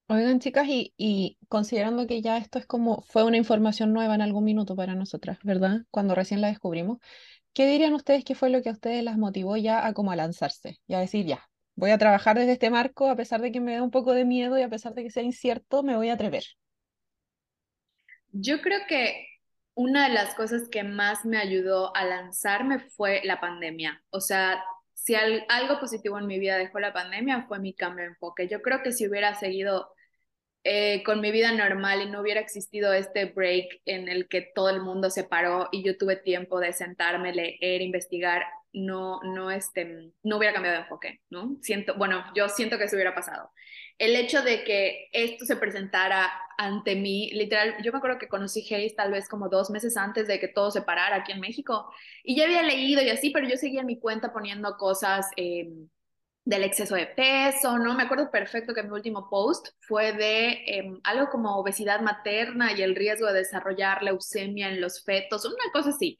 [0.08, 4.21] Oigan, chicas, y, y considerando que ya esto es como fue una información nueva en
[4.21, 5.86] algún minuto para nosotras, ¿verdad?
[5.89, 6.97] Cuando recién la descubrimos,
[7.54, 10.16] ¿qué dirían ustedes que fue lo que a ustedes las motivó ya a como a
[10.16, 13.60] lanzarse y a decir, ya, voy a trabajar desde este marco, a pesar de que
[13.60, 16.10] me da un poco de miedo y a pesar de que sea incierto, me voy
[16.10, 16.44] a atrever?
[18.32, 19.28] Yo creo que
[19.74, 24.04] una de las cosas que más me ayudó a lanzarme fue la pandemia.
[24.10, 28.12] O sea, si algo positivo en mi vida dejó la pandemia fue mi cambio de
[28.12, 28.48] enfoque.
[28.48, 29.90] Yo creo que si hubiera seguido
[30.63, 34.69] eh, con mi vida normal y no hubiera existido este break en el que todo
[34.69, 38.43] el mundo se paró y yo tuve tiempo de sentarme, leer, investigar,
[38.74, 41.58] no, no, este, no hubiera cambiado de enfoque, ¿no?
[41.62, 43.52] Siento, bueno, yo siento que eso hubiera pasado.
[43.97, 48.62] El hecho de que esto se presentara ante mí, literal, yo me acuerdo que conocí
[48.74, 51.91] Hayes tal vez como dos meses antes de que todo se parara aquí en México
[52.24, 55.28] y ya había leído y así, pero yo seguía en mi cuenta poniendo cosas.
[55.38, 55.69] Eh,
[56.43, 57.95] del exceso de peso, ¿no?
[57.95, 62.82] Me acuerdo perfecto que mi último post fue de em, algo como obesidad materna y
[62.82, 66.17] el riesgo de desarrollar leucemia en los fetos, una cosa así.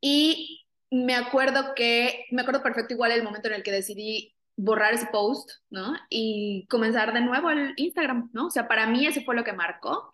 [0.00, 4.94] Y me acuerdo que, me acuerdo perfecto igual el momento en el que decidí borrar
[4.94, 5.94] ese post, ¿no?
[6.10, 8.46] Y comenzar de nuevo el Instagram, ¿no?
[8.46, 10.10] O sea, para mí ese fue lo que marcó.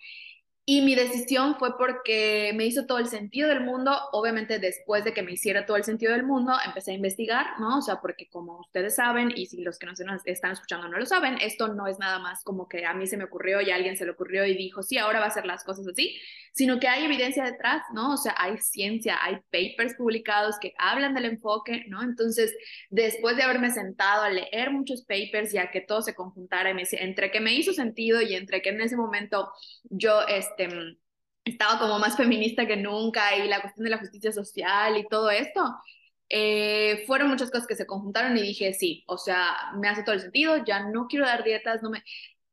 [0.68, 3.96] Y mi decisión fue porque me hizo todo el sentido del mundo.
[4.10, 7.78] Obviamente después de que me hiciera todo el sentido del mundo, empecé a investigar, ¿no?
[7.78, 11.06] O sea, porque como ustedes saben, y si los que nos están escuchando no lo
[11.06, 13.76] saben, esto no es nada más como que a mí se me ocurrió y a
[13.76, 16.18] alguien se le ocurrió y dijo, sí, ahora va a ser las cosas así,
[16.52, 18.14] sino que hay evidencia detrás, ¿no?
[18.14, 22.02] O sea, hay ciencia, hay papers publicados que hablan del enfoque, ¿no?
[22.02, 22.52] Entonces,
[22.90, 27.30] después de haberme sentado a leer muchos papers y a que todo se conjuntara, entre
[27.30, 29.52] que me hizo sentido y entre que en ese momento
[29.90, 30.55] yo, este,
[31.44, 35.30] estaba como más feminista que nunca y la cuestión de la justicia social y todo
[35.30, 35.62] esto,
[36.28, 40.14] eh, fueron muchas cosas que se conjuntaron y dije, sí, o sea, me hace todo
[40.14, 42.02] el sentido, ya no quiero dar dietas, no me,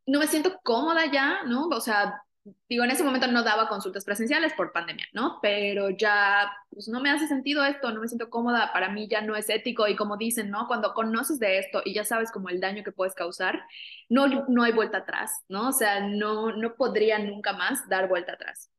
[0.06, 1.68] no me siento cómoda ya, ¿no?
[1.68, 2.22] O sea,
[2.70, 5.40] digo, en ese momento no daba consultas presenciales por pandemia, ¿no?
[5.42, 9.22] Pero ya, pues no me hace sentido esto, no me siento cómoda, para mí ya
[9.22, 10.68] no es ético y como dicen, ¿no?
[10.68, 13.62] Cuando conoces de esto y ya sabes como el daño que puedes causar,
[14.10, 15.70] no, no hay vuelta atrás, ¿no?
[15.70, 18.70] O sea, no, no podría nunca más dar vuelta atrás.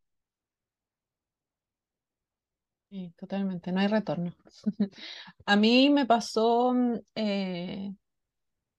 [2.91, 4.33] Sí, totalmente, no hay retorno.
[5.47, 6.75] A mí me pasó
[7.17, 7.93] eh,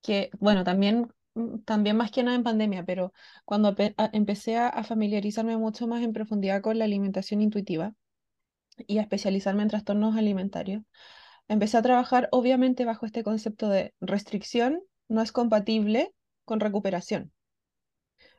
[0.01, 1.24] que, bueno, también Mm,
[1.65, 3.13] también más que nada en pandemia, pero
[3.45, 3.75] cuando
[4.13, 7.93] empecé a, familiarizarme mucho más en profundidad con la alimentación intuitiva
[8.87, 10.83] y a especializarme en trastornos alimentarios,
[11.47, 16.13] empecé a trabajar obviamente bajo este concepto de restricción no es compatible
[16.45, 17.31] con recuperación.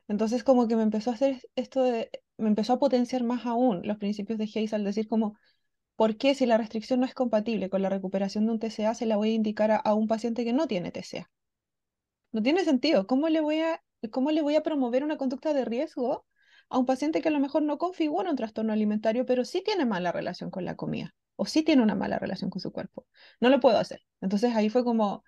[0.07, 1.83] Entonces como que me empezó a hacer esto
[2.37, 5.35] me empezó a potenciar más aún los principios de Hayes al decir como,
[5.95, 9.05] ¿por qué si la restricción no es compatible con la recuperación de un TCA se
[9.05, 11.29] la voy a indicar a, a un paciente que no tiene TCA?
[12.31, 13.07] No tiene sentido.
[13.07, 16.25] ¿Cómo le voy a, cómo le voy a promover una conducta de riesgo
[16.69, 19.85] a un paciente que a lo mejor no configura un trastorno alimentario, pero sí tiene
[19.85, 23.05] mala relación con la comida o sí tiene una mala relación con su cuerpo?
[23.39, 24.01] No lo puedo hacer.
[24.21, 25.23] Entonces ahí fue como,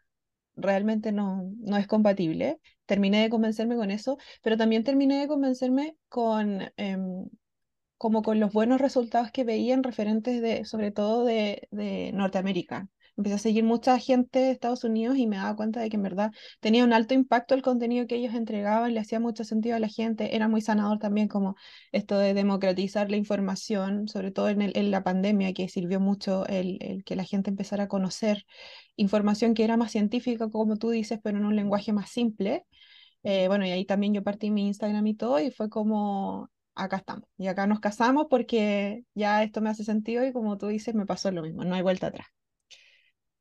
[0.55, 2.59] realmente no, no es compatible.
[2.85, 7.27] Terminé de convencerme con eso, pero también terminé de convencerme con, em,
[7.97, 12.89] como con los buenos resultados que veía en referentes de, sobre todo de, de Norteamérica
[13.19, 16.03] empecé a seguir mucha gente de Estados Unidos y me daba cuenta de que en
[16.03, 19.79] verdad tenía un alto impacto el contenido que ellos entregaban, le hacía mucho sentido a
[19.79, 21.55] la gente, era muy sanador también como
[21.91, 26.47] esto de democratizar la información, sobre todo en, el, en la pandemia, que sirvió mucho
[26.47, 28.45] el, el, que la gente empezara a conocer
[28.95, 32.65] información que era más científica, como tú dices, pero en un lenguaje más simple.
[33.23, 36.97] Eh, bueno, y ahí también yo partí mi Instagram y todo, y fue como, acá
[36.97, 40.95] estamos, y acá nos casamos porque ya esto me hace sentido y como tú dices,
[40.95, 42.27] me pasó lo mismo, no hay vuelta atrás.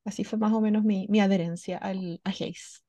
[0.09, 2.83] Así fue más o menos mi, mi adherencia al, a Hayes.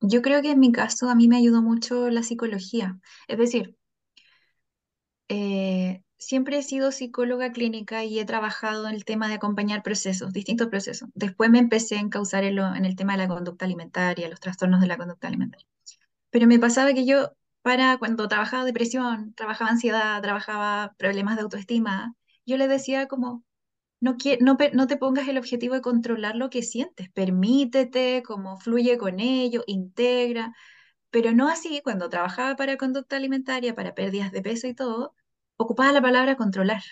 [0.00, 2.98] Yo creo que en mi caso a mí me ayudó mucho la psicología.
[3.28, 3.76] Es decir,
[5.28, 10.32] eh, siempre he sido psicóloga clínica y he trabajado en el tema de acompañar procesos,
[10.32, 11.10] distintos procesos.
[11.14, 14.80] Después me empecé a encauzar en, en el tema de la conducta alimentaria, los trastornos
[14.80, 15.66] de la conducta alimentaria.
[16.30, 22.14] Pero me pasaba que yo para cuando trabajaba depresión, trabajaba ansiedad, trabajaba problemas de autoestima,
[22.46, 23.44] yo le decía como,
[24.00, 28.98] no, no, no te pongas el objetivo de controlar lo que sientes, permítete, como fluye
[28.98, 30.54] con ello, integra,
[31.10, 35.14] pero no así cuando trabajaba para conducta alimentaria, para pérdidas de peso y todo,
[35.56, 36.82] ocupaba la palabra controlar.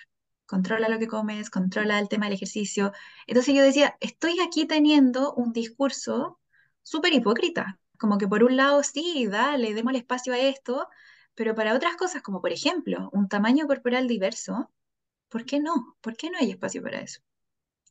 [0.46, 2.92] Controla lo que comes, controla el tema del ejercicio.
[3.26, 6.38] Entonces yo decía, estoy aquí teniendo un discurso
[6.82, 10.88] súper hipócrita, como que por un lado sí, dale, demos el espacio a esto,
[11.34, 14.70] pero para otras cosas, como por ejemplo un tamaño corporal diverso,
[15.34, 15.96] ¿por qué no?
[16.00, 17.20] ¿Por qué no hay espacio para eso?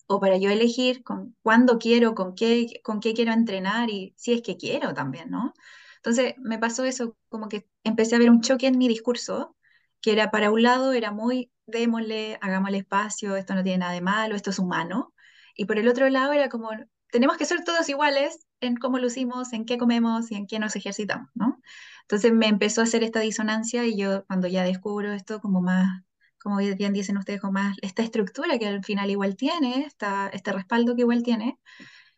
[0.08, 4.32] O para yo elegir con cuándo quiero, con qué, con qué quiero entrenar y si
[4.32, 5.53] es que quiero también, ¿no?
[5.97, 9.58] Entonces me pasó eso, como que empecé a ver un choque en mi discurso,
[10.01, 14.01] que era para un lado era muy, démosle, hagámosle espacio, esto no tiene nada de
[14.01, 15.13] malo, esto es humano,
[15.58, 16.69] y por el otro lado era como,
[17.12, 20.77] tenemos que ser todos iguales en cómo lucimos, en qué comemos y en qué nos
[20.77, 21.60] ejercitamos, ¿no?
[22.03, 26.03] Entonces me empezó a hacer esta disonancia y yo cuando ya descubro esto como más,
[26.43, 30.51] como bien dicen ustedes, como más esta estructura que al final igual tiene, esta, este
[30.51, 31.58] respaldo que igual tiene,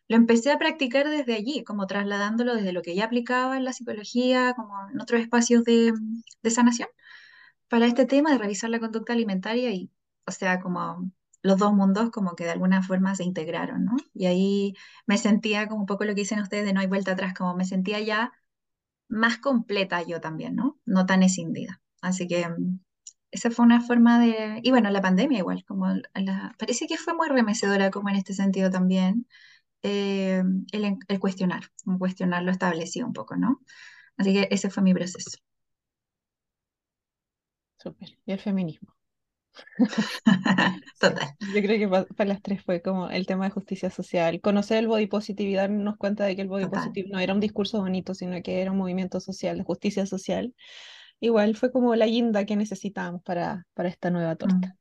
[0.08, 3.72] lo empecé a practicar desde allí, como trasladándolo desde lo que ya aplicaba en la
[3.72, 5.92] psicología, como en otros espacios de,
[6.42, 6.88] de sanación,
[7.68, 9.90] para este tema de revisar la conducta alimentaria y,
[10.26, 11.10] o sea, como
[11.42, 13.96] los dos mundos como que de alguna forma se integraron, ¿no?
[14.14, 14.74] Y ahí
[15.06, 17.54] me sentía como un poco lo que dicen ustedes de no hay vuelta atrás, como
[17.56, 18.32] me sentía ya
[19.08, 20.78] más completa yo también, ¿no?
[20.84, 21.80] No tan escindida.
[22.00, 22.80] Así que mm,
[23.30, 24.60] esa fue una forma de...
[24.62, 25.86] Y bueno, la pandemia igual, como
[26.58, 29.26] parece que fue muy remecedora como en este sentido también,
[29.82, 31.64] eh, el, el cuestionar,
[31.98, 33.60] cuestionar lo establecido un poco, ¿no?
[34.16, 35.38] Así que ese fue mi proceso.
[37.78, 38.18] Súper.
[38.26, 38.96] Y el feminismo.
[41.00, 41.34] Total.
[41.40, 44.40] Yo creo que para, las tres fue como el tema de justicia social.
[44.40, 47.80] Conocer el body positive darnos cuenta de que el body positive no era un discurso
[47.80, 50.54] bonito, sino que era un movimiento social, de justicia social.
[51.20, 54.76] Igual fue como la guinda que necesitábamos para, para esta nueva torta.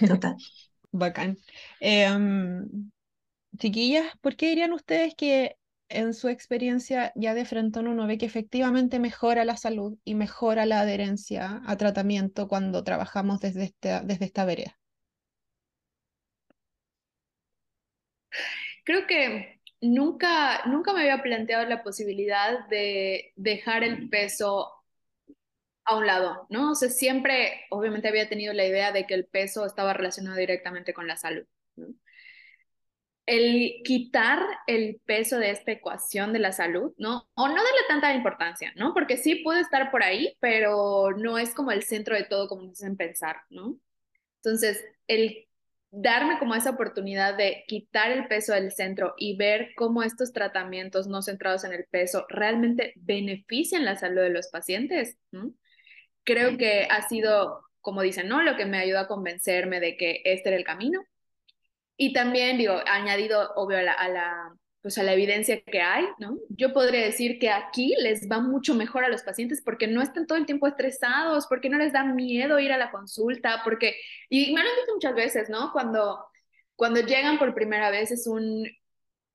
[0.00, 0.36] Mm, total.
[0.92, 1.38] Bacán.
[1.80, 2.90] Em,
[3.56, 5.56] chiquillas, ¿por qué dirían ustedes que
[5.88, 10.66] en su experiencia ya de frente uno ve que efectivamente mejora la salud y mejora
[10.66, 14.78] la adherencia a tratamiento cuando trabajamos desde esta, desde esta vereda?
[18.84, 24.79] Creo que nunca, nunca me había planteado la posibilidad de dejar el peso
[25.90, 26.72] a un lado, ¿no?
[26.72, 30.94] O sea, siempre, obviamente había tenido la idea de que el peso estaba relacionado directamente
[30.94, 31.88] con la salud, ¿no?
[33.30, 37.28] el quitar el peso de esta ecuación de la salud, ¿no?
[37.34, 38.92] O no darle tanta importancia, ¿no?
[38.92, 42.72] Porque sí puede estar por ahí, pero no es como el centro de todo como
[42.72, 43.78] hacen pensar, ¿no?
[44.42, 45.46] Entonces, el
[45.92, 51.06] darme como esa oportunidad de quitar el peso del centro y ver cómo estos tratamientos
[51.06, 55.52] no centrados en el peso realmente benefician la salud de los pacientes, ¿no?
[56.24, 58.42] Creo que ha sido, como dicen, ¿no?
[58.42, 61.02] Lo que me ayudó a convencerme de que este era el camino
[62.02, 66.38] y también, digo, añadido, obvio, a la, pues a la evidencia que hay, ¿no?
[66.48, 70.26] Yo podría decir que aquí les va mucho mejor a los pacientes porque no están
[70.26, 73.96] todo el tiempo estresados, porque no les da miedo ir a la consulta, porque,
[74.30, 75.72] y me lo han dicho muchas veces, ¿no?
[75.72, 76.24] Cuando,
[76.74, 78.66] cuando llegan por primera vez es un,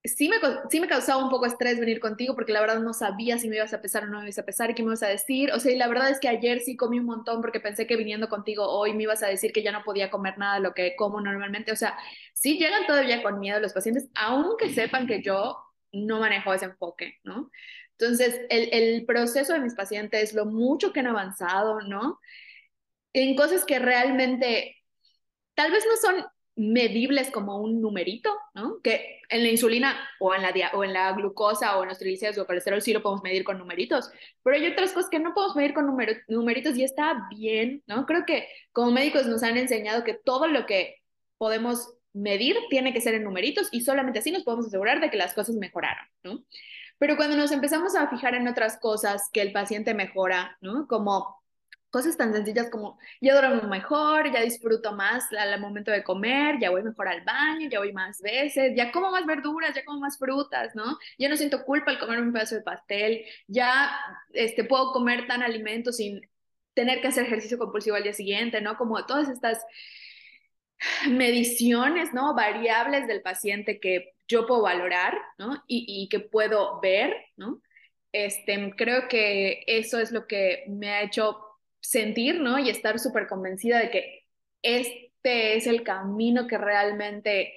[0.08, 0.38] sí me,
[0.70, 3.58] sí me causaba un poco estrés venir contigo porque la verdad no sabía si me
[3.58, 5.52] ibas a pesar o no me ibas a pesar qué me ibas a decir.
[5.54, 7.96] O sea, y la verdad es que ayer sí comí un montón porque pensé que
[7.98, 10.74] viniendo contigo hoy me ibas a decir que ya no podía comer nada de lo
[10.74, 11.72] que como normalmente.
[11.72, 11.98] O sea,
[12.34, 15.58] sí llegan todavía con miedo los pacientes, aunque sepan que yo
[15.94, 17.50] no manejo ese enfoque, ¿no?
[17.98, 22.20] Entonces, el, el proceso de mis pacientes, lo mucho que han avanzado, ¿no?
[23.14, 24.76] En cosas que realmente
[25.56, 28.80] tal vez no son medibles como un numerito, ¿no?
[28.82, 30.42] Que en la insulina o en
[30.94, 34.10] la, glucosa o en los triglicéridos o colesterol sí lo podemos medir con numeritos,
[34.44, 35.86] pero hay otras cosas que no podemos medir con
[36.28, 38.06] numeritos y está bien, ¿no?
[38.06, 41.02] Creo que como médicos nos han enseñado que todo lo que
[41.38, 45.18] podemos medir tiene que ser en numeritos y solamente así nos podemos asegurar de que
[45.18, 46.44] las cosas mejoraron, ¿no?
[46.98, 50.88] Pero cuando nos empezamos a fijar en otras cosas que el paciente mejora, ¿no?
[50.88, 51.44] Como
[51.96, 56.70] cosas tan sencillas como ya duermo mejor, ya disfruto más al momento de comer, ya
[56.70, 60.20] voy mejor al baño, ya voy más veces, ya como más verduras, ya como más
[60.20, 60.98] frutas, ¿no?
[61.18, 63.98] Ya no siento culpa al comer un pedazo de pastel, ya
[64.34, 66.20] este, puedo comer tan alimento sin
[66.74, 68.76] tener que hacer ejercicio compulsivo al día siguiente, ¿no?
[68.76, 69.66] Como todas estas
[71.10, 72.36] mediciones, ¿no?
[72.36, 75.64] Variables del paciente que yo puedo valorar, ¿no?
[75.66, 77.62] Y, y que puedo ver, ¿no?
[78.12, 81.45] Este, creo que eso es lo que me ha hecho
[81.90, 82.60] sentir, ¿no?
[82.60, 84.24] Y estar súper convencida de que
[84.62, 87.54] este es el camino que realmente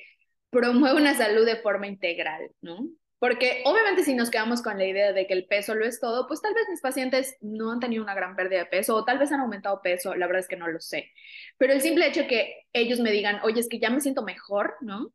[0.51, 2.89] promueve una salud de forma integral, ¿no?
[3.19, 6.29] Porque obviamente si nos quedamos con la idea de que el peso lo es todo,
[6.29, 9.19] pues tal vez mis pacientes no han tenido una gran pérdida de peso o tal
[9.19, 11.11] vez han aumentado peso, la verdad es que no lo sé.
[11.57, 14.77] Pero el simple hecho que ellos me digan, oye, es que ya me siento mejor,
[14.81, 15.13] ¿no?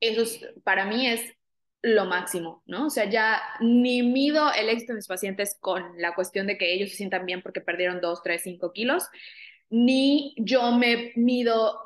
[0.00, 0.24] Eso
[0.62, 1.37] para mí es
[1.82, 2.86] lo máximo, ¿no?
[2.86, 6.74] O sea, ya ni mido el éxito de mis pacientes con la cuestión de que
[6.74, 9.04] ellos se sientan bien porque perdieron 2, 3, 5 kilos,
[9.70, 11.82] ni yo me mido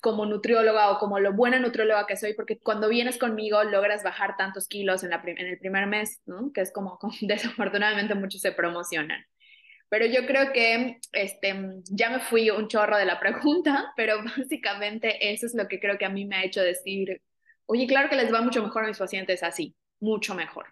[0.00, 4.36] como nutrióloga o como lo buena nutrióloga que soy, porque cuando vienes conmigo logras bajar
[4.36, 6.52] tantos kilos en, la en el primer mes, ¿no?
[6.52, 9.24] Que es como, como, desafortunadamente muchos se promocionan.
[9.88, 11.54] Pero yo creo que este,
[11.90, 15.98] ya me fui un chorro de la pregunta, pero básicamente eso es lo que creo
[15.98, 17.22] que a mí me ha hecho decir,
[17.70, 20.66] oye, claro que les va mucho mejor a mis pacientes así, mucho mejor.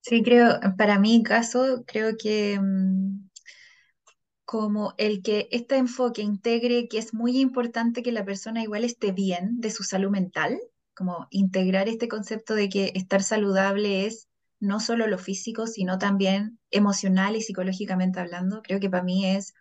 [0.00, 3.28] Sí, creo, para mi caso, creo que mm,
[4.44, 9.12] como el que este enfoque integre que es muy importante que la persona igual esté
[9.12, 10.58] bien de su salud mental,
[10.94, 14.28] como integrar este concepto de que estar saludable es
[14.60, 19.52] no solo lo físico, sino también emocional y psicológicamente hablando, creo que para mí es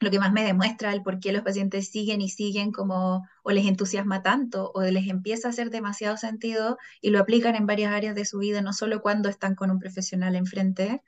[0.00, 3.50] lo que más me demuestra el por qué los pacientes siguen y siguen como o
[3.50, 7.92] les entusiasma tanto o les empieza a hacer demasiado sentido y lo aplican en varias
[7.92, 11.02] áreas de su vida, no solo cuando están con un profesional enfrente,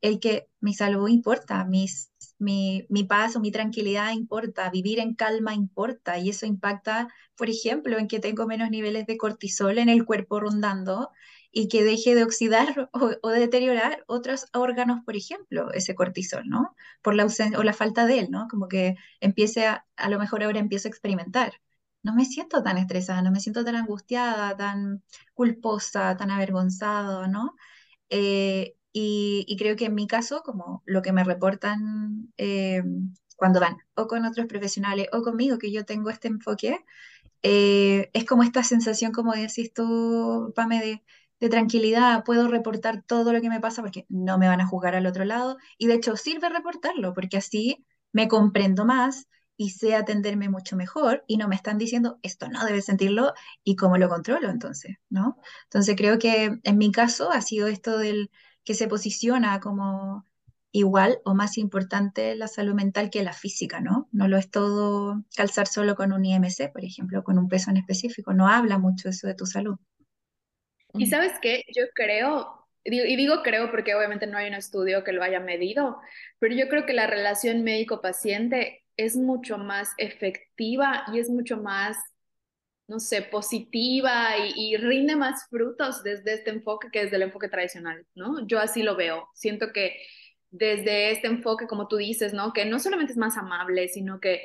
[0.00, 5.14] el que mi salud importa, mis, mi, mi paz o mi tranquilidad importa, vivir en
[5.14, 9.90] calma importa y eso impacta, por ejemplo, en que tengo menos niveles de cortisol en
[9.90, 11.10] el cuerpo rondando
[11.52, 12.90] y que deje de oxidar
[13.22, 16.74] o, deteriorar otros órganos, por ejemplo, ese cortisol, ¿no?
[17.02, 18.46] Por la ausencia o la falta de él, ¿no?
[18.48, 21.54] Como que empiece a, a lo mejor ahora empiezo a experimentar.
[22.02, 25.02] No me siento tan estresada, no me siento tan angustiada, tan
[25.34, 27.54] culposa, tan avergonzada, ¿no?
[28.10, 32.82] Eh, y, creo que en mi caso, como lo que me reportan eh,
[33.36, 36.84] cuando van o con otros profesionales o conmigo, que yo tengo este enfoque,
[37.42, 41.02] eh, es como esta sensación, como decís tú, Pame, de
[41.40, 44.94] de tranquilidad, puedo reportar todo lo que me pasa porque no me van a juzgar
[44.94, 49.26] al otro lado y de hecho sirve reportarlo porque así me comprendo más
[49.56, 53.32] y sé atenderme mucho mejor y no me están diciendo esto no debes sentirlo
[53.64, 55.36] y cómo lo controlo entonces, ¿no?
[55.64, 58.30] Entonces creo que en mi caso ha sido esto del
[58.64, 60.24] que se posiciona como
[60.72, 64.08] igual o más importante la salud mental que la física, ¿no?
[64.12, 67.76] No lo es todo calzar solo con un IMC, por ejemplo, con un peso en
[67.78, 69.78] específico, no habla mucho eso de tu salud.
[70.94, 75.12] Y sabes qué, yo creo, y digo creo porque obviamente no hay un estudio que
[75.12, 76.00] lo haya medido,
[76.38, 81.96] pero yo creo que la relación médico-paciente es mucho más efectiva y es mucho más,
[82.88, 87.48] no sé, positiva y, y, rinde más frutos desde este enfoque que desde el enfoque
[87.48, 88.46] tradicional, ¿no?
[88.46, 89.28] Yo así lo veo.
[89.34, 89.96] Siento que
[90.50, 92.52] desde este enfoque, como tú dices, ¿no?
[92.52, 94.42] Que no solamente es más amable, sino que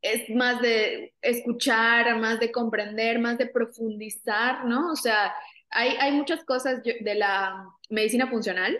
[0.00, 4.90] es más de escuchar, más de comprender, más de profundizar, ¿no?
[4.92, 5.32] O sea,
[5.72, 8.78] hay, muchas cosas de la medicina funcional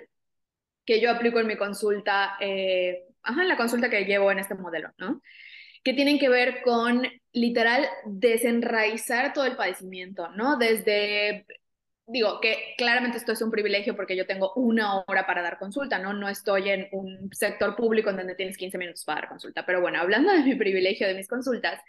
[0.84, 4.54] que yo aplico en mi consulta, eh, ajá, en la consulta que llevo en este
[4.54, 5.22] modelo, ¿no?
[5.84, 10.58] Que tienen que ver con literal desenraizar todo el padecimiento, ¿no?
[10.58, 11.46] Desde,
[12.06, 15.98] digo, que claramente esto es un privilegio porque yo tengo una hora para dar consulta,
[15.98, 16.12] ¿no?
[16.12, 19.80] No estoy en un sector público en donde tienes 15 minutos para dar consulta, pero
[19.80, 21.80] bueno, hablando de mi privilegio de mis consultas,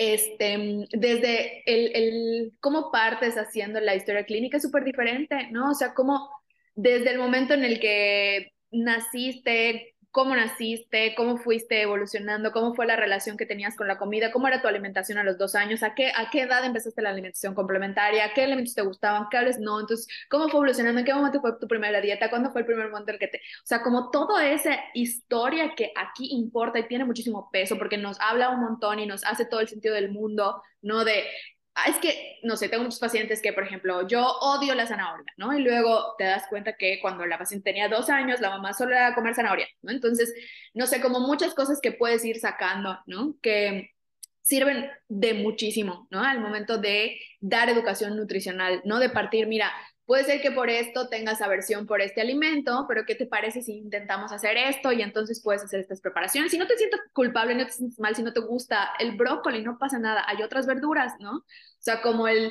[0.00, 5.70] este, desde el, el, cómo partes haciendo la historia clínica es súper diferente, ¿no?
[5.70, 6.30] O sea, cómo
[6.74, 12.96] desde el momento en el que naciste, cómo naciste, cómo fuiste evolucionando, cómo fue la
[12.96, 15.94] relación que tenías con la comida, cómo era tu alimentación a los dos años, a
[15.94, 20.06] qué, a qué edad empezaste la alimentación complementaria, qué elementos te gustaban, qué no, entonces,
[20.28, 23.10] cómo fue evolucionando, en qué momento fue tu primera dieta, cuándo fue el primer momento
[23.10, 27.04] en el que te, o sea, como toda esa historia que aquí importa y tiene
[27.04, 30.62] muchísimo peso porque nos habla un montón y nos hace todo el sentido del mundo,
[30.82, 31.04] ¿no?
[31.04, 31.24] De
[31.86, 35.56] es que, no sé, tengo muchos pacientes que, por ejemplo, yo odio la zanahoria, ¿no?
[35.56, 38.92] Y luego te das cuenta que cuando la paciente tenía dos años, la mamá solo
[38.92, 39.92] era comer zanahoria, ¿no?
[39.92, 40.34] Entonces,
[40.74, 43.36] no sé, como muchas cosas que puedes ir sacando, ¿no?
[43.40, 43.90] Que
[44.42, 46.22] sirven de muchísimo, ¿no?
[46.24, 48.98] Al momento de dar educación nutricional, ¿no?
[48.98, 49.72] De partir, mira,
[50.10, 53.76] Puede ser que por esto tengas aversión por este alimento, pero ¿qué te parece si
[53.76, 56.50] intentamos hacer esto y entonces puedes hacer estas preparaciones?
[56.50, 59.62] Si no te sientes culpable, no te sientes mal, si no te gusta el brócoli,
[59.62, 61.36] no pasa nada, hay otras verduras, ¿no?
[61.36, 61.44] O
[61.78, 62.50] sea, como el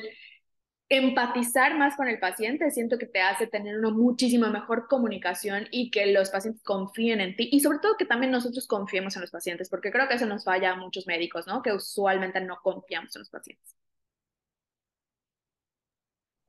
[0.88, 5.90] empatizar más con el paciente, siento que te hace tener una muchísima mejor comunicación y
[5.90, 9.30] que los pacientes confíen en ti y sobre todo que también nosotros confiemos en los
[9.30, 11.60] pacientes, porque creo que eso nos falla a muchos médicos, ¿no?
[11.60, 13.76] Que usualmente no confiamos en los pacientes.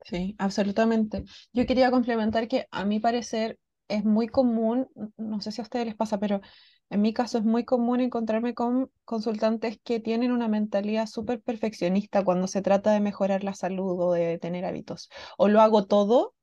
[0.04, 1.24] Sí, absolutamente.
[1.52, 5.86] Yo quería complementar que a mi parecer es muy común, no sé si a ustedes
[5.86, 6.40] les pasa, pero
[6.90, 12.24] en mi caso es muy común encontrarme con consultantes que tienen una mentalidad súper perfeccionista
[12.24, 15.08] cuando se trata de mejorar la salud o de tener hábitos.
[15.38, 16.34] O lo hago todo,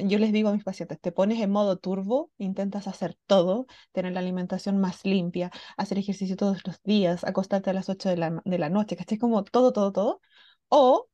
[0.00, 4.12] yo les digo a mis pacientes, te pones en modo turbo, intentas hacer todo, tener
[4.12, 8.40] la alimentación más limpia, hacer ejercicio todos los días, acostarte a las 8 de la,
[8.44, 9.18] de la noche, ¿cachai?
[9.18, 10.20] Como todo, todo, todo.
[10.68, 11.08] O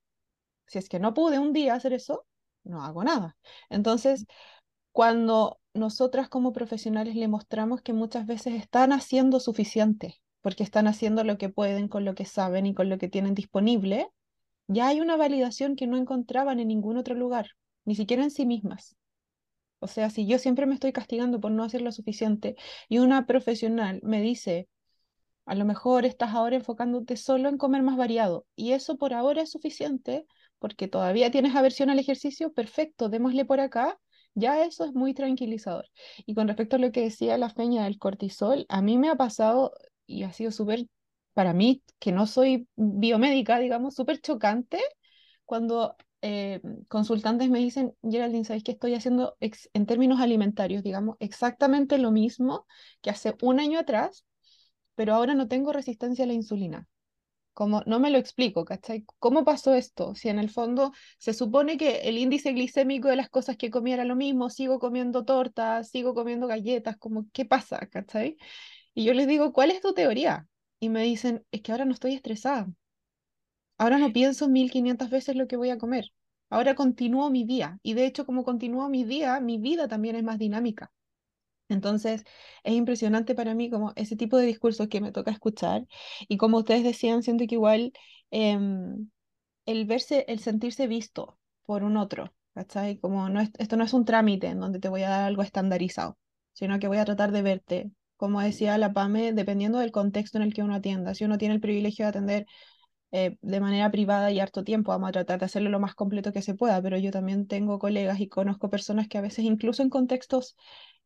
[0.71, 2.27] si es que no pude un día hacer eso,
[2.63, 3.37] no hago nada.
[3.71, 4.27] Entonces,
[4.93, 11.25] cuando nosotras como profesionales le mostramos que muchas veces están haciendo suficiente, porque están haciendo
[11.25, 14.11] lo que pueden con lo que saben y con lo que tienen disponible,
[14.69, 17.49] ya hay una validación que no encontraban en ningún otro lugar,
[17.85, 18.95] ni siquiera en sí mismas.
[19.81, 22.55] O sea, si yo siempre me estoy castigando por no hacer lo suficiente
[22.89, 24.69] y una profesional me dice,
[25.47, 29.43] a lo mejor estás ahora enfocándote solo en comer más variado y eso por ahora
[29.43, 30.27] es suficiente
[30.61, 33.99] porque todavía tienes aversión al ejercicio, perfecto, démosle por acá
[34.35, 35.87] ya eso es muy tranquilizador.
[36.27, 39.17] Y con respecto a lo que decía la feña del cortisol, a mí me ha
[39.17, 39.73] pasado
[40.07, 40.87] y ha sido súper,
[41.35, 44.81] para mí, que no soy biomédica, digamos, súper chocante
[45.45, 51.99] cuando eh, consultantes me dicen, Geraldine, ¿sabes que estoy haciendo en términos alimentarios, digamos, exactamente
[51.99, 52.67] lo mismo
[53.01, 54.25] que hace un año atrás,
[54.95, 56.89] pero ahora no tengo resistencia a la insulina?
[57.53, 59.05] Como no me lo explico, ¿cachai?
[59.19, 60.15] ¿Cómo pasó esto?
[60.15, 63.95] Si en el fondo se supone que el índice glicémico de las cosas que comía
[63.95, 67.79] era lo mismo, sigo comiendo tortas, sigo comiendo galletas, como, ¿qué pasa?
[67.91, 68.37] ¿cachai?
[68.95, 70.49] Y yo les digo, ¿cuál es tu teoría?
[70.81, 72.69] Y me dicen, es que ahora no estoy estresada.
[73.79, 76.13] Ahora no pienso 1500 veces lo que voy a comer.
[76.51, 77.79] Ahora continúo mi día.
[77.83, 80.93] Y de hecho, como continúo mi día, mi vida también es más dinámica.
[81.71, 82.25] Entonces,
[82.65, 85.87] es impresionante para mí como ese tipo de discursos que me toca escuchar
[86.29, 87.93] y como ustedes decían, siento que igual
[88.31, 89.11] em,
[89.67, 92.99] el verse, el sentirse visto por un otro, ¿cachai?
[92.99, 96.19] Como no esto no es un trámite en donde te voy a dar algo estandarizado,
[96.53, 100.45] sino que voy a tratar de verte, como decía la PAME, dependiendo del contexto en
[100.45, 101.15] el que uno atienda.
[101.15, 102.47] Si uno tiene el privilegio de atender
[103.13, 104.93] eh, de manera privada y harto tiempo.
[104.93, 107.79] Vamos a tratar de hacerlo lo más completo que se pueda, pero yo también tengo
[107.79, 110.57] colegas y conozco personas que a veces incluso en contextos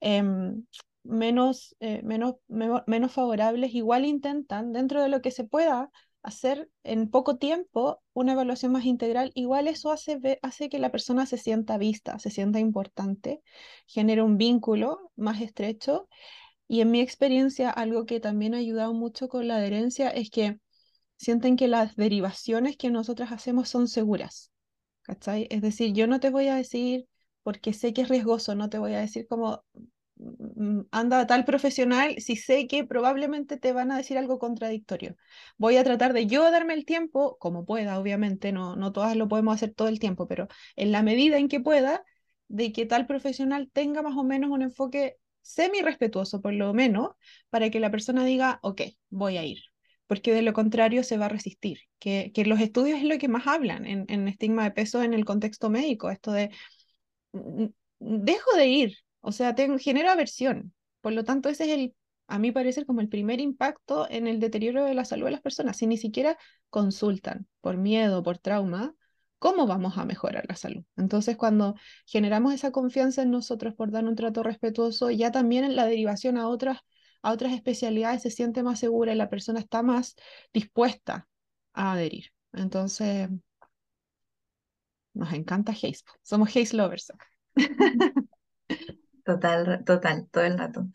[0.01, 0.65] em,
[1.03, 5.91] menos, eh, menos, menos favorables igual intentan dentro de lo que se pueda
[6.23, 11.27] hacer en poco tiempo una evaluación más integral, igual eso hace, hace que la persona
[11.27, 13.43] se sienta vista, se sienta importante,
[13.87, 16.09] genera un vínculo más estrecho.
[16.67, 20.59] Y en mi experiencia, algo que también ha ayudado mucho con la adherencia es que
[21.17, 24.51] sienten que las derivaciones que nosotras hacemos son seguras.
[25.03, 25.47] ¿Cachai?
[25.51, 27.07] Es decir, yo no te voy a decir,
[27.45, 29.65] porque sé que es riesgoso, no te voy a decir como
[30.17, 34.39] mm, mm, anda a tal profesional si sé que probablemente te van a decir algo
[34.41, 35.17] contradictorio.
[35.59, 39.29] Voy a tratar de yo darme el tiempo, como pueda, obviamente, no, no todas lo
[39.29, 42.05] podemos hacer todo el tiempo, pero en la medida en que pueda,
[42.49, 47.11] de que tal profesional tenga más o menos un enfoque semi respetuoso, por lo menos,
[47.51, 49.59] para que la persona diga, ok, voy a ir,
[50.07, 53.29] porque de lo contrario se va a resistir, que, que los estudios es lo que
[53.29, 56.51] más hablan en, en estigma de peso en el contexto médico, esto de
[57.99, 61.95] dejo de ir, o sea, tengo, genero aversión, por lo tanto ese es el,
[62.27, 65.41] a mí parece como el primer impacto en el deterioro de la salud de las
[65.41, 66.39] personas, si ni siquiera
[66.71, 68.95] consultan por miedo, por trauma,
[69.39, 70.85] ¿cómo vamos a mejorar la salud?
[70.97, 71.75] Entonces, cuando
[72.07, 76.39] generamos esa confianza en nosotros por dar un trato respetuoso, ya también en la derivación
[76.39, 76.79] a otras
[77.25, 80.15] a otras especialidades se siente más segura y la persona está más
[80.53, 81.27] dispuesta
[81.73, 82.33] a adherir.
[82.53, 83.31] Entonces,
[85.15, 86.05] nos encanta Haze.
[86.23, 87.13] Somos Haze lovers.
[89.25, 90.87] Total, total, todo el rato.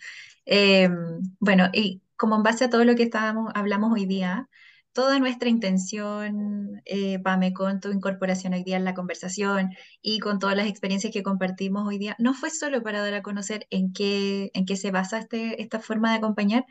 [0.46, 4.48] Em, bueno, y como en base a todo lo que estábamos, hablamos hoy día,
[4.94, 10.38] toda nuestra intención, eh, Pame, con tu incorporación hoy día en la conversación y con
[10.40, 13.94] todas las experiencias que compartimos hoy día, no fue solo para dar a conocer en
[13.94, 16.66] qué, en qué se basa este, esta forma de acompañar,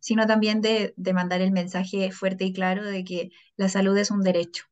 [0.00, 4.10] sino también de, de mandar el mensaje fuerte y claro de que la salud es
[4.10, 4.64] un derecho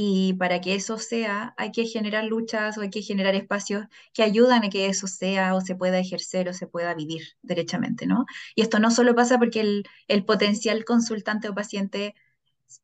[0.00, 4.22] y para que eso sea, hay que generar luchas o hay que generar espacios que
[4.22, 8.24] ayudan a que eso sea o se pueda ejercer o se pueda vivir derechamente, ¿no?
[8.54, 12.14] Y esto no solo pasa porque el, el potencial consultante o paciente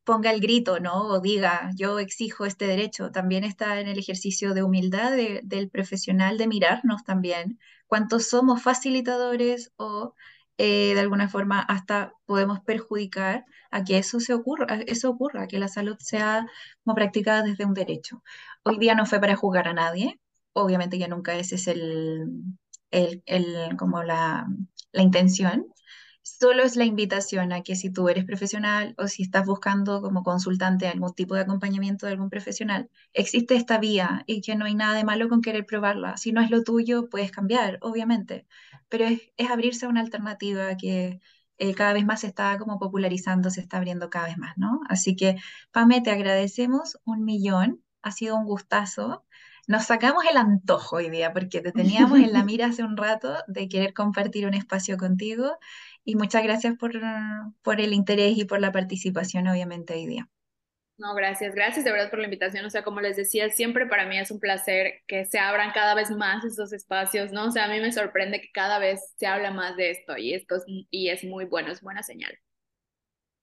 [0.03, 1.07] ponga el grito, ¿no?
[1.07, 3.11] O diga, yo exijo este derecho.
[3.11, 5.13] También está en el ejercicio de humildad
[5.43, 10.15] del profesional de mirarnos también, cuántos somos facilitadores o
[10.57, 15.59] eh, de alguna forma hasta podemos perjudicar a que eso se ocurra, eso ocurra, que
[15.59, 16.45] la salud sea
[16.83, 18.23] como practicada desde un derecho.
[18.63, 20.19] Hoy día no fue para juzgar a nadie,
[20.53, 22.29] obviamente ya nunca ese es el,
[22.91, 24.47] el, como la,
[24.91, 25.67] la intención,
[26.27, 30.23] Solo es la invitación a que si tú eres profesional o si estás buscando como
[30.23, 34.73] consultante algún tipo de acompañamiento de algún profesional, existe esta vía y que no hay
[34.73, 36.17] nada de malo con querer probarla.
[36.17, 38.47] Si no es lo tuyo, puedes cambiar, obviamente,
[38.89, 39.21] pero es,
[39.51, 41.19] abrirse a una alternativa que
[41.59, 44.81] eh, cada vez más se está como popularizando, se está abriendo cada vez más, ¿no?
[44.89, 45.35] Así que,
[45.71, 49.25] Pame, te agradecemos un millón, ha sido un gustazo.
[49.67, 53.35] Nos sacamos el antojo hoy día porque te teníamos en la mira hace un rato
[53.47, 55.57] de querer compartir un espacio contigo
[56.05, 56.93] y muchas gracias por,
[57.63, 60.29] por el interés y por la participación obviamente hoy día.
[60.97, 62.65] No, gracias, gracias de verdad por la invitación.
[62.65, 65.93] O sea, como les decía, siempre para mí es un placer que se abran cada
[65.93, 67.47] vez más estos espacios, ¿no?
[67.47, 70.33] O sea, a mí me sorprende que cada vez se habla más de esto y
[70.33, 72.37] esto es, y es muy bueno, es buena señal.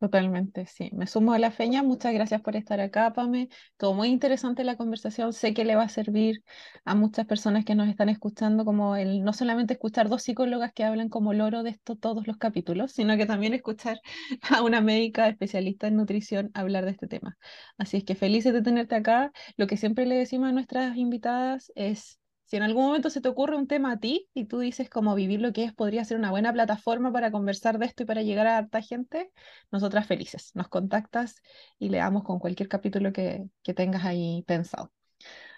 [0.03, 0.91] Totalmente, sí.
[0.93, 1.85] Me sumo a la feña.
[1.85, 3.49] Muchas gracias por estar acá, Pame.
[3.77, 5.33] Todo muy interesante la conversación.
[5.33, 6.43] Sé que le va a servir
[6.85, 10.83] a muchas personas que nos están escuchando, como el no solamente escuchar dos psicólogas que
[10.83, 14.01] hablan como loro de esto todos los capítulos, sino que también escuchar
[14.51, 17.39] a una médica especialista en nutrición hablar de este tema.
[17.79, 19.31] Así es que felices de tenerte acá.
[19.57, 22.19] Lo que siempre le decimos a nuestras invitadas es
[22.53, 25.15] si en algún momento se te ocurre un tema a ti y tú dices cómo
[25.15, 28.21] vivir lo que es, podría ser una buena plataforma para conversar de esto y para
[28.21, 29.33] llegar a harta gente,
[29.71, 30.55] nosotras felices.
[30.55, 31.43] Nos contactas
[31.79, 34.93] y le damos con cualquier capítulo que, tengas ahí pensado.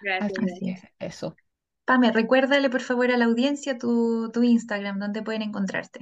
[0.01, 0.39] Gracias.
[0.39, 1.35] Así es, eso.
[1.83, 5.99] Pame, recuérdale por favor a la audiencia tu, tu Instagram, donde pueden encontrarte.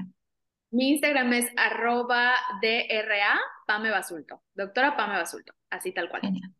[0.69, 6.21] Mi Instagram es arroba DRA Pame Basulto, doctora Pame Basulto, así tal cual.
[6.21, 6.53] Genial.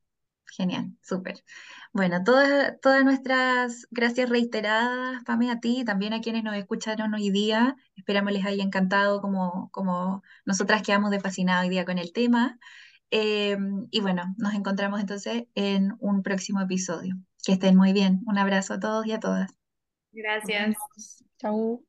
[0.56, 1.36] Genial, súper.
[1.94, 7.30] Bueno, todas, todas nuestras gracias reiteradas, Pame, a ti, también a quienes nos escucharon hoy
[7.30, 7.76] día.
[7.96, 12.58] Esperamos les haya encantado como, como nosotras quedamos de fascinadas hoy día con el tema.
[13.12, 13.56] Eh,
[13.92, 17.16] y bueno, nos encontramos entonces en un próximo episodio.
[17.46, 18.22] Que estén muy bien.
[18.26, 19.52] Un abrazo a todos y a todas.
[20.12, 20.76] Gracias.
[21.38, 21.86] Chau.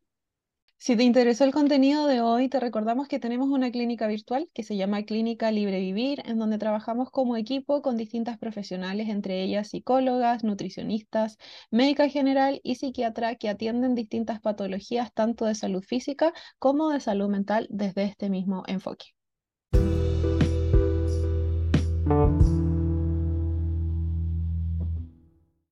[0.85, 4.62] Si te interesó el contenido de hoy, te recordamos que tenemos una clínica virtual que
[4.62, 9.70] se llama Clínica Libre Vivir, en donde trabajamos como equipo con distintas profesionales, entre ellas
[9.70, 11.39] psicólogas, nutricionistas,
[11.70, 17.30] médica general y psiquiatra que atienden distintas patologías tanto de salud física como de salud
[17.30, 19.07] mental desde este mismo enfoque.